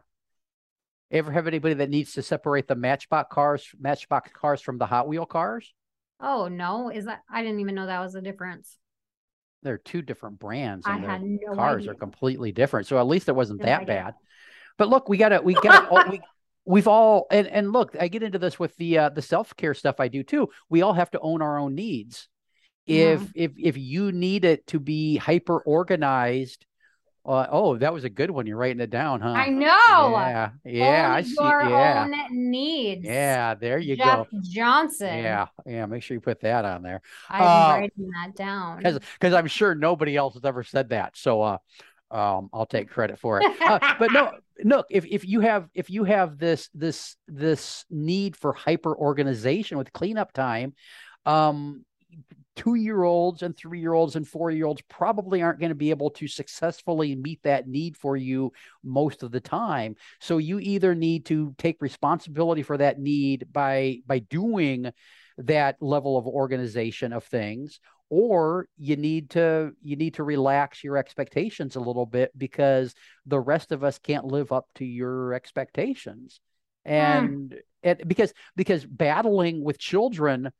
ever 1.10 1.32
have 1.32 1.47
anybody 1.47 1.76
that 1.76 1.89
needs 1.89 2.13
to 2.15 2.21
separate 2.21 2.67
the 2.67 2.76
matchbox 2.76 3.34
cars 3.34 3.65
matchbox 3.80 4.30
cars 4.34 4.60
from 4.60 4.78
the 4.78 4.86
hot 4.86 5.08
wheel 5.08 5.26
cars 5.26 5.73
Oh, 6.19 6.47
no. 6.47 6.89
Is 6.89 7.06
that? 7.06 7.21
I 7.30 7.41
didn't 7.43 7.60
even 7.60 7.75
know 7.75 7.86
that 7.86 7.99
was 8.01 8.15
a 8.15 8.21
difference. 8.21 8.77
they're 9.63 9.77
two 9.77 10.01
different 10.01 10.39
brands 10.39 10.86
I 10.88 10.99
their 10.99 11.10
had 11.10 11.21
no 11.23 11.56
cars 11.56 11.82
idea. 11.82 11.91
are 11.91 11.95
completely 11.95 12.51
different 12.51 12.86
so 12.88 12.97
at 12.99 13.08
least 13.08 13.27
it 13.27 13.36
wasn't 13.36 13.60
No 13.60 13.65
that 13.65 13.82
idea. 13.82 13.95
bad 13.95 14.13
but 14.77 14.88
look 14.88 15.10
we 15.10 15.17
gotta 15.17 15.41
we 15.41 15.56
gotta 15.56 15.88
all- 15.89 16.10
we 16.10 16.21
we've 16.63 16.88
all 16.88 17.25
and 17.32 17.47
and 17.47 17.73
look 17.73 17.95
i 17.99 18.08
get 18.08 18.21
into 18.23 18.38
this 18.39 18.60
with 18.60 18.75
the 18.77 18.97
uh 18.99 19.10
the 19.10 19.21
self-care 19.21 19.73
stuff 19.73 19.99
i 19.99 20.08
do 20.08 20.21
too 20.23 20.47
we 20.69 20.84
all 20.84 20.93
have 20.93 21.10
to 21.12 21.19
own 21.19 21.41
our 21.41 21.58
own 21.58 21.73
needs 21.75 22.30
if 22.86 23.19
Mhm. 23.21 23.32
if 23.36 23.51
if 23.58 23.77
you 23.77 24.12
need 24.12 24.45
it 24.45 24.65
to 24.67 24.80
be 24.80 25.17
hyper 25.17 25.60
organized 25.60 26.65
uh, 27.28 27.48
oh 27.52 27.78
that 27.78 27.94
was 27.94 28.04
a 28.04 28.10
good 28.10 28.32
one 28.32 28.48
you're 28.48 28.58
writing 28.58 28.80
it 28.80 28.90
down 28.90 29.20
huh 29.22 29.30
I 29.30 29.50
know. 29.50 29.68
yeah 29.68 30.50
yeah 30.66 31.12
i 31.13 31.18
Own 31.18 31.24
see 31.24 31.44
your 31.44 31.63
yeah 31.63 32.04
own 32.04 32.52
needs. 32.52 33.06
yeah 33.06 33.54
there 33.56 33.78
you 33.80 33.96
Jeff 33.98 34.28
go 34.28 34.28
Johnson. 34.42 35.08
yeah 35.18 35.48
yeah 35.66 35.86
make 35.86 36.04
sure 36.04 36.16
you 36.16 36.22
put 36.22 36.40
that 36.42 36.66
on 36.66 36.84
there 36.84 37.02
I'm 37.30 37.44
Uh, 37.46 37.74
writing 37.74 38.10
that 38.24 38.36
down. 38.36 38.78
because 38.78 39.00
because 39.20 39.34
i'm 39.34 39.48
sure 39.48 39.76
nobody 39.76 40.16
else 40.16 40.36
has 40.36 40.46
ever 40.46 40.63
said 40.63 40.90
that 40.90 41.18
so 41.18 41.42
uh 41.42 41.58
um 42.12 42.50
i'll 42.54 42.66
take 42.66 42.90
credit 42.90 43.20
for 43.20 43.42
it 43.42 43.62
uh, 43.62 43.80
but 44.00 44.12
no 44.13 44.32
look 44.63 44.88
if 44.90 45.06
if 45.06 45.28
you 45.28 45.42
have 45.42 45.68
if 45.74 45.90
you 45.90 46.06
have 46.06 46.38
this 46.38 46.70
this 46.74 47.18
this 47.28 47.84
need 47.90 48.36
for 48.38 48.54
hyper 48.54 48.96
organization 48.96 49.78
with 49.78 49.92
cleanup 49.92 50.32
time 50.32 50.74
um 51.26 51.84
two 52.58 52.74
year 52.74 53.04
olds 53.04 53.43
and 53.43 53.56
three 53.56 53.80
year 53.80 53.93
olds 53.93 54.15
and 54.15 54.28
four 54.28 54.50
year 54.50 54.65
olds 54.65 54.82
probably 54.89 55.41
aren't 55.41 55.60
going 55.60 55.70
to 55.70 55.76
be 55.76 55.91
able 55.91 56.10
to 56.10 56.28
successfully 56.28 57.15
meet 57.15 57.41
that 57.43 57.67
need 57.67 57.96
for 57.96 58.17
you 58.17 58.52
most 58.84 59.24
of 59.24 59.32
the 59.32 59.39
time. 59.39 59.96
So 60.20 60.39
you 60.39 60.60
either 60.60 60.96
need 60.96 61.28
to 61.28 61.54
take 61.58 61.82
responsibility 61.82 62.63
for 62.63 62.78
that 62.78 63.00
need 63.00 63.46
by 63.54 64.00
by 64.06 64.20
doing 64.20 64.91
that 65.38 65.78
level 65.80 66.17
of 66.17 66.26
organization 66.26 67.13
of 67.13 67.24
things 67.24 67.80
or 68.10 68.67
you 68.78 68.96
need 68.96 69.30
to 69.30 69.72
you 69.84 69.96
need 69.96 70.15
to 70.15 70.24
relax 70.24 70.84
your 70.84 70.98
expectations 70.98 71.76
a 71.76 71.80
little 71.80 72.08
bit 72.08 72.32
because 72.38 72.96
the 73.28 73.39
rest 73.39 73.72
of 73.72 73.84
us 73.84 74.00
can't 74.00 74.26
live 74.26 74.52
up 74.52 74.65
to 74.76 74.86
your 74.86 75.34
expectations. 75.36 76.39
Hmm. 76.86 76.91
And 76.91 77.56
it, 77.84 78.08
because 78.08 78.34
because 78.56 78.84
battling 78.84 79.63
with 79.63 79.78
children 79.78 80.52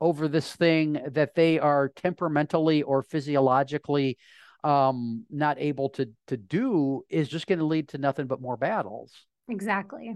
over 0.00 0.28
this 0.28 0.54
thing 0.54 1.00
that 1.12 1.34
they 1.34 1.58
are 1.58 1.88
temperamentally 1.88 2.82
or 2.82 3.02
physiologically 3.02 4.18
um 4.62 5.24
not 5.30 5.58
able 5.58 5.90
to 5.90 6.08
to 6.26 6.36
do 6.36 7.02
is 7.08 7.28
just 7.28 7.46
going 7.46 7.58
to 7.58 7.64
lead 7.64 7.88
to 7.88 7.98
nothing 7.98 8.26
but 8.26 8.40
more 8.40 8.56
battles 8.56 9.12
exactly. 9.48 10.14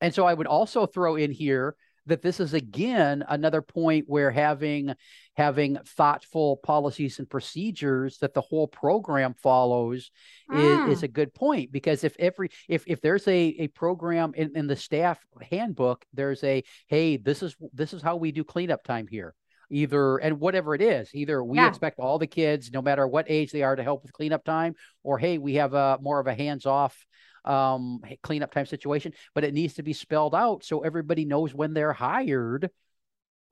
and 0.00 0.12
so 0.14 0.26
I 0.26 0.34
would 0.34 0.46
also 0.48 0.86
throw 0.86 1.16
in 1.16 1.30
here 1.30 1.76
that 2.08 2.22
this 2.22 2.40
is 2.40 2.54
again 2.54 3.24
another 3.28 3.62
point 3.62 4.04
where 4.08 4.30
having 4.30 4.92
having 5.36 5.78
thoughtful 5.86 6.56
policies 6.58 7.18
and 7.18 7.30
procedures 7.30 8.18
that 8.18 8.34
the 8.34 8.40
whole 8.40 8.66
program 8.66 9.34
follows 9.34 10.10
Mm. 10.50 10.88
is, 10.88 10.96
is 10.98 11.02
a 11.02 11.08
good 11.08 11.34
point 11.34 11.70
because 11.70 12.04
if 12.04 12.16
every 12.18 12.48
if 12.68 12.84
if 12.86 13.00
there's 13.02 13.28
a 13.28 13.38
a 13.58 13.68
program 13.68 14.32
in, 14.34 14.56
in 14.56 14.66
the 14.66 14.76
staff 14.76 15.18
handbook 15.50 16.04
there's 16.14 16.42
a 16.42 16.64
hey 16.86 17.18
this 17.18 17.42
is 17.42 17.54
this 17.74 17.92
is 17.92 18.00
how 18.02 18.16
we 18.16 18.32
do 18.32 18.44
cleanup 18.44 18.82
time 18.82 19.06
here 19.06 19.34
either 19.70 20.16
and 20.16 20.40
whatever 20.40 20.74
it 20.74 20.80
is 20.80 21.10
either 21.14 21.44
we 21.44 21.58
Yeah. 21.58 21.68
expect 21.68 21.98
all 21.98 22.18
the 22.18 22.26
kids 22.26 22.70
no 22.72 22.80
matter 22.80 23.06
what 23.06 23.26
age 23.28 23.52
they 23.52 23.62
are 23.62 23.76
to 23.76 23.82
help 23.82 24.02
with 24.02 24.12
cleanup 24.14 24.42
time 24.44 24.74
or 25.02 25.18
hey 25.18 25.36
we 25.36 25.56
have 25.56 25.74
a 25.74 25.98
more 26.00 26.18
of 26.20 26.26
a 26.26 26.34
hands 26.34 26.64
off 26.64 26.96
um 27.44 28.00
cleanup 28.22 28.52
time 28.52 28.66
situation 28.66 29.12
but 29.34 29.44
it 29.44 29.54
needs 29.54 29.74
to 29.74 29.82
be 29.82 29.92
spelled 29.92 30.34
out 30.34 30.64
so 30.64 30.80
everybody 30.80 31.24
knows 31.24 31.54
when 31.54 31.74
they're 31.74 31.92
hired 31.92 32.70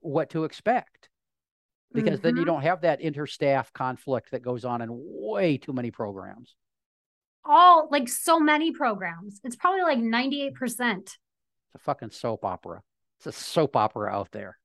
what 0.00 0.30
to 0.30 0.44
expect 0.44 1.08
because 1.92 2.20
then 2.20 2.36
you 2.36 2.42
Mhm. 2.42 2.46
don't 2.46 2.62
have 2.62 2.82
that 2.82 3.00
interstaff 3.00 3.72
conflict 3.72 4.30
that 4.32 4.42
goes 4.42 4.64
on 4.64 4.82
in 4.82 4.88
way 4.92 5.56
too 5.56 5.72
many 5.72 5.90
programs 5.90 6.54
all 7.44 7.88
like 7.90 8.08
so 8.08 8.40
many 8.40 8.72
programs. 8.72 9.40
It's 9.44 9.56
probably 9.56 9.82
like 9.82 9.98
98%. 9.98 11.16
it's 11.66 11.74
a 11.74 11.78
fucking 11.78 12.10
soap 12.10 12.44
opera 12.44 12.82
it's 13.18 13.26
a 13.26 13.32
soap 13.32 13.76
opera 13.76 14.10
out 14.10 14.30
there 14.32 14.58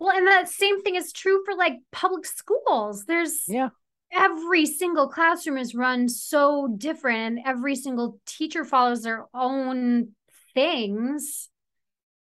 Well, 0.00 0.16
and 0.16 0.26
that 0.26 0.48
same 0.48 0.80
thing 0.82 0.94
is 0.94 1.12
true 1.12 1.42
for 1.44 1.54
like 1.54 1.74
public 1.90 2.24
schools. 2.24 3.04
There's 3.04 3.44
yeah 3.48 3.70
every 4.12 4.66
single 4.66 5.08
classroom 5.08 5.58
is 5.58 5.74
run 5.74 6.08
so 6.08 6.68
different 6.78 7.38
and 7.38 7.46
every 7.46 7.76
single 7.76 8.20
teacher 8.26 8.64
follows 8.64 9.02
their 9.02 9.26
own 9.34 10.14
things. 10.54 11.48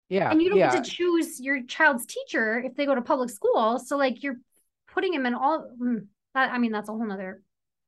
yeah 0.09 0.31
And 0.31 0.41
you 0.41 0.49
don't 0.49 0.59
yeah 0.59 0.71
get 0.71 0.83
to 0.83 0.89
choose 0.89 1.39
your 1.39 1.63
child's 1.63 2.05
teacher 2.05 2.59
if 2.59 2.75
they 2.75 2.85
go 2.85 2.95
to 2.95 3.01
public 3.01 3.29
school. 3.29 3.79
So 3.79 3.97
like 3.97 4.23
you're 4.23 4.37
putting 4.87 5.11
them 5.11 5.25
in 5.25 5.35
all 5.35 5.69
mm, 5.79 6.07
I 6.33 6.57
mean 6.57 6.71
that's 6.71 6.89
a 6.89 6.91
whole 6.91 7.05
nother 7.05 7.41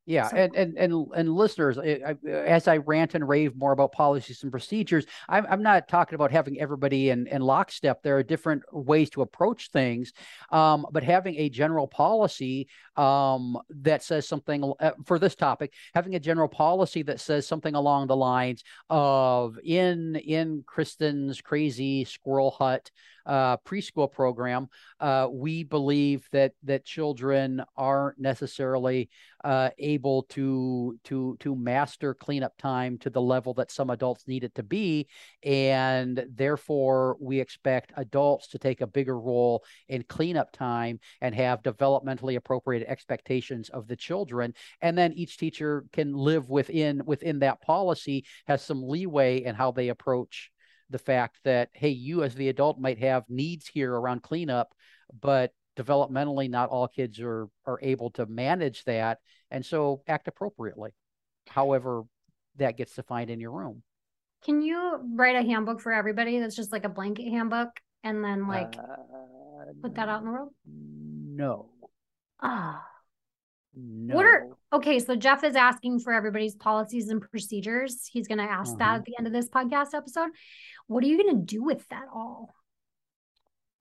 Yeah, 0.07 0.29
So- 0.29 0.37
and 0.37 0.55
and 0.55 0.77
and 0.77 1.07
and 1.13 1.35
listeners, 1.35 1.77
I, 1.77 1.99
I, 2.25 2.29
as 2.29 2.69
I 2.69 2.77
rant 2.77 3.13
and 3.13 3.27
rave 3.27 3.57
more 3.57 3.73
about 3.73 3.91
policies 3.91 4.41
and 4.41 4.49
procedures, 4.51 5.05
I'm 5.27 5.45
I'm 5.49 5.61
not 5.61 5.89
talking 5.89 6.15
about 6.15 6.31
having 6.31 6.61
everybody 6.61 7.09
in 7.09 7.27
in 7.27 7.41
lockstep. 7.41 8.01
There 8.03 8.17
are 8.17 8.23
different 8.23 8.63
ways 8.71 9.09
to 9.11 9.21
approach 9.21 9.69
things, 9.69 10.13
um, 10.49 10.85
but 10.93 11.03
having 11.03 11.35
a 11.35 11.49
general 11.49 11.87
policy 11.89 12.69
um, 12.95 13.57
that 13.69 14.01
says 14.01 14.25
something 14.25 14.73
uh, 14.79 14.91
for 15.05 15.19
this 15.19 15.35
topic, 15.35 15.73
having 15.93 16.15
a 16.15 16.19
general 16.21 16.47
policy 16.47 17.03
that 17.03 17.19
says 17.19 17.45
something 17.45 17.75
along 17.75 18.07
the 18.07 18.15
lines 18.15 18.63
of 18.89 19.59
in 19.61 20.15
in 20.15 20.63
Kristen's 20.65 21.41
crazy 21.41 22.05
squirrel 22.05 22.51
hut 22.51 22.89
uh, 23.27 23.57
preschool 23.57 24.11
program, 24.11 24.69
uh, 24.99 25.27
we 25.31 25.63
believe 25.63 26.27
that 26.31 26.53
that 26.63 26.85
children 26.85 27.61
aren't 27.75 28.19
necessarily 28.19 29.09
uh, 29.43 29.69
able 29.77 30.23
to 30.23 30.97
to 31.03 31.35
to 31.39 31.55
master 31.55 32.13
cleanup 32.13 32.57
time 32.57 32.97
to 32.97 33.09
the 33.09 33.21
level 33.21 33.53
that 33.53 33.71
some 33.71 33.89
adults 33.89 34.27
need 34.27 34.43
it 34.43 34.55
to 34.55 34.63
be, 34.63 35.07
and 35.43 36.25
therefore 36.33 37.17
we 37.19 37.39
expect 37.39 37.91
adults 37.97 38.47
to 38.47 38.57
take 38.57 38.81
a 38.81 38.87
bigger 38.87 39.19
role 39.19 39.63
in 39.89 40.03
cleanup 40.03 40.51
time 40.51 40.99
and 41.21 41.35
have 41.35 41.61
developmentally 41.61 42.37
appropriate 42.37 42.87
expectations 42.87 43.69
of 43.69 43.87
the 43.87 43.95
children, 43.95 44.53
and 44.81 44.97
then 44.97 45.13
each 45.13 45.37
teacher 45.37 45.83
can 45.91 46.13
live 46.13 46.49
within 46.49 47.01
within 47.05 47.39
that 47.39 47.61
policy, 47.61 48.25
has 48.47 48.61
some 48.61 48.81
leeway 48.81 49.43
in 49.43 49.53
how 49.53 49.71
they 49.71 49.89
approach 49.89 50.49
the 50.89 50.99
fact 50.99 51.39
that 51.43 51.69
hey, 51.73 51.89
you 51.89 52.23
as 52.23 52.35
the 52.35 52.49
adult 52.49 52.79
might 52.79 52.99
have 52.99 53.23
needs 53.29 53.67
here 53.67 53.93
around 53.93 54.23
cleanup, 54.23 54.73
but 55.21 55.51
developmentally 55.77 56.49
not 56.49 56.69
all 56.69 56.87
kids 56.87 57.19
are 57.19 57.47
are 57.65 57.79
able 57.83 58.09
to 58.09 58.25
manage 58.25 58.83
that 58.85 59.19
and 59.51 59.63
so 59.63 60.01
act 60.07 60.27
appropriately 60.27 60.89
however 61.47 62.01
that 62.55 62.75
gets 62.75 62.95
defined 62.95 63.29
in 63.29 63.39
your 63.39 63.51
room 63.51 63.83
Can 64.43 64.63
you 64.63 64.99
write 65.13 65.35
a 65.35 65.43
handbook 65.43 65.79
for 65.79 65.91
everybody 65.91 66.39
that's 66.39 66.55
just 66.55 66.71
like 66.71 66.83
a 66.83 66.89
blanket 66.89 67.29
handbook 67.29 67.69
and 68.03 68.23
then 68.23 68.47
like 68.47 68.75
Uh, 68.75 69.71
put 69.81 69.93
that 69.93 70.09
out 70.09 70.21
in 70.21 70.25
the 70.25 70.31
world? 70.31 70.49
No. 70.65 71.69
Ah. 72.41 72.83
No. 73.79 74.15
What 74.15 74.25
are 74.25 74.47
okay? 74.73 74.99
So 74.99 75.15
Jeff 75.15 75.43
is 75.43 75.55
asking 75.55 75.99
for 75.99 76.11
everybody's 76.13 76.55
policies 76.55 77.09
and 77.09 77.21
procedures. 77.21 78.07
He's 78.11 78.27
going 78.27 78.39
to 78.39 78.43
ask 78.43 78.75
that 78.77 78.83
Uh-huh. 78.85 78.95
at 78.95 79.05
the 79.05 79.13
end 79.17 79.27
of 79.27 79.33
this 79.33 79.47
podcast 79.49 79.93
episode. 79.93 80.29
What 80.87 81.03
are 81.03 81.07
you 81.07 81.21
going 81.21 81.35
to 81.37 81.45
do 81.45 81.63
with 81.63 81.87
that 81.89 82.05
all? 82.13 82.55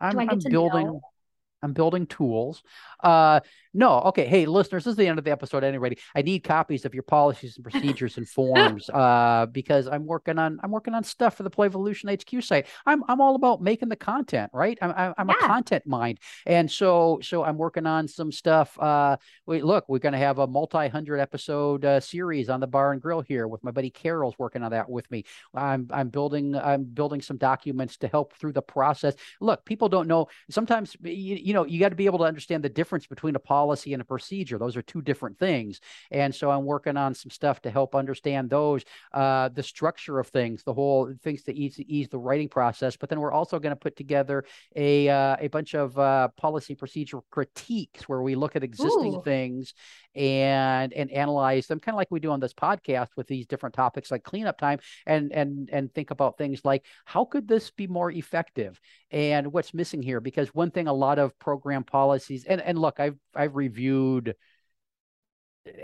I'm, 0.01 0.19
I'm 0.19 0.39
building 0.39 0.87
know? 0.87 1.01
I'm 1.63 1.73
building 1.73 2.07
tools. 2.07 2.63
Uh 3.03 3.41
no, 3.75 4.01
okay. 4.01 4.25
Hey, 4.25 4.47
listeners, 4.47 4.85
this 4.85 4.93
is 4.93 4.97
the 4.97 5.07
end 5.07 5.19
of 5.19 5.25
the 5.25 5.31
episode 5.31 5.63
anyway. 5.63 5.97
I 6.15 6.23
need 6.23 6.45
copies 6.45 6.87
of 6.87 6.95
your 6.95 7.03
policies 7.03 7.57
and 7.57 7.65
procedures 7.65 8.17
and 8.17 8.29
forms 8.29 8.89
uh 8.95 9.47
because 9.53 9.87
I'm 9.87 10.07
working 10.07 10.39
on 10.39 10.59
I'm 10.63 10.71
working 10.71 10.95
on 10.95 11.05
stuff 11.05 11.37
for 11.37 11.43
the 11.43 11.51
Playvolution 11.51 12.13
HQ 12.13 12.43
site. 12.43 12.67
I'm 12.87 13.03
I'm 13.09 13.21
all 13.21 13.35
about 13.35 13.63
making 13.63 13.89
the 13.89 13.97
content, 13.97 14.51
right? 14.55 14.79
I'm 14.81 14.93
I'm, 14.97 15.15
I'm 15.19 15.31
a 15.31 15.35
content 15.35 15.87
mind. 15.87 16.21
And 16.47 16.71
so 16.71 17.21
so 17.23 17.45
I'm 17.45 17.59
working 17.59 17.87
on 17.87 18.09
some 18.09 18.33
stuff 18.33 18.79
uh 18.79 19.17
wait, 19.47 19.65
look, 19.65 19.89
we're 19.89 19.99
going 19.99 20.13
to 20.13 20.19
have 20.19 20.39
a 20.39 20.47
multi-hundred 20.47 21.19
episode 21.19 21.85
uh, 21.85 22.01
series 22.01 22.49
on 22.49 22.61
the 22.61 22.67
bar 22.67 22.93
and 22.93 23.01
grill 23.01 23.21
here 23.21 23.47
with 23.47 23.63
my 23.63 23.71
buddy 23.71 23.91
Carol's 23.91 24.39
working 24.39 24.63
on 24.63 24.71
that 24.73 24.89
with 24.89 25.11
me. 25.11 25.25
I'm 25.55 25.89
I'm 25.91 26.09
building 26.09 26.55
I'm 26.55 26.85
building 26.85 27.21
some 27.21 27.37
documents 27.37 27.97
to 27.99 28.09
help 28.09 28.35
through 28.35 28.53
the 28.53 28.63
process. 28.63 29.15
Look, 29.41 29.65
people 29.65 29.89
don't 29.89 30.09
know. 30.09 30.29
Sometimes 30.51 30.97
you, 31.03 31.37
you 31.37 31.55
know 31.57 31.67
you 31.67 31.81
got 31.81 31.89
to 31.89 31.97
be 31.97 32.07
able 32.07 32.19
to 32.19 32.25
understand 32.25 32.63
the 32.63 32.69
difference 32.69 33.07
between 33.07 33.35
a 33.35 33.41
policy 33.41 33.93
and 33.93 34.01
a 34.01 34.05
procedure. 34.05 34.59
Those 34.59 34.77
are 34.77 34.83
two 34.83 35.03
different 35.03 35.39
things. 35.39 35.81
And 36.11 36.35
so 36.35 36.51
I'm 36.51 36.65
working 36.65 36.97
on 36.97 37.15
some 37.15 37.31
stuff 37.31 37.61
to 37.63 37.71
help 37.71 37.95
understand 37.95 38.51
those, 38.51 38.85
uh, 39.13 39.49
the 39.49 39.63
structure 39.63 40.19
of 40.19 40.29
things, 40.29 40.63
the 40.63 40.75
whole 40.75 41.13
things 41.23 41.43
to 41.45 41.55
ease 41.55 41.81
ease 41.81 42.09
the 42.09 42.19
writing 42.19 42.49
process. 42.49 42.97
But 42.97 43.09
then 43.09 43.21
we're 43.21 43.33
also 43.33 43.59
going 43.59 43.75
to 43.75 43.77
put 43.77 43.97
together 43.97 44.45
a 44.77 45.09
uh, 45.09 45.37
a 45.41 45.49
bunch 45.49 45.75
of 45.75 45.99
uh, 45.99 46.29
policy 46.37 46.75
procedure 46.75 47.21
critiques 47.31 48.09
where 48.09 48.23
we 48.23 48.35
look 48.35 48.57
at 48.57 48.63
existing 48.63 49.17
Ooh. 49.17 49.23
things 49.23 49.75
and 50.15 50.93
and 50.93 51.11
analyze 51.11 51.67
them, 51.67 51.81
kind 51.81 51.95
of 51.95 51.99
like 51.99 52.11
we 52.11 52.21
do 52.21 52.31
on 52.31 52.41
this 52.41 52.55
podcast 52.55 53.09
with 53.17 53.27
these 53.27 53.47
different 53.47 53.75
topics 53.75 54.11
like 54.11 54.23
cleanup 54.23 54.59
time, 54.59 54.79
and 55.07 55.33
and 55.33 55.69
and 55.73 55.93
think 55.95 56.11
about 56.11 56.39
things 56.39 56.65
like 56.65 56.85
how 57.05 57.25
could 57.25 57.49
this 57.49 57.71
be 57.71 57.87
more 57.87 58.11
effective 58.11 58.81
and 59.11 59.53
what's 59.53 59.75
missing 59.75 60.03
here 60.03 60.21
because 60.21 60.55
one 60.55 60.71
thing 60.71 60.89
a 60.89 60.93
lot 60.93 61.19
of 61.19 61.36
program 61.39 61.85
policies 61.85 62.45
and 62.45 62.61
and 62.61 62.79
look 62.79 63.01
i've 63.01 63.17
i've 63.35 63.57
reviewed 63.57 64.35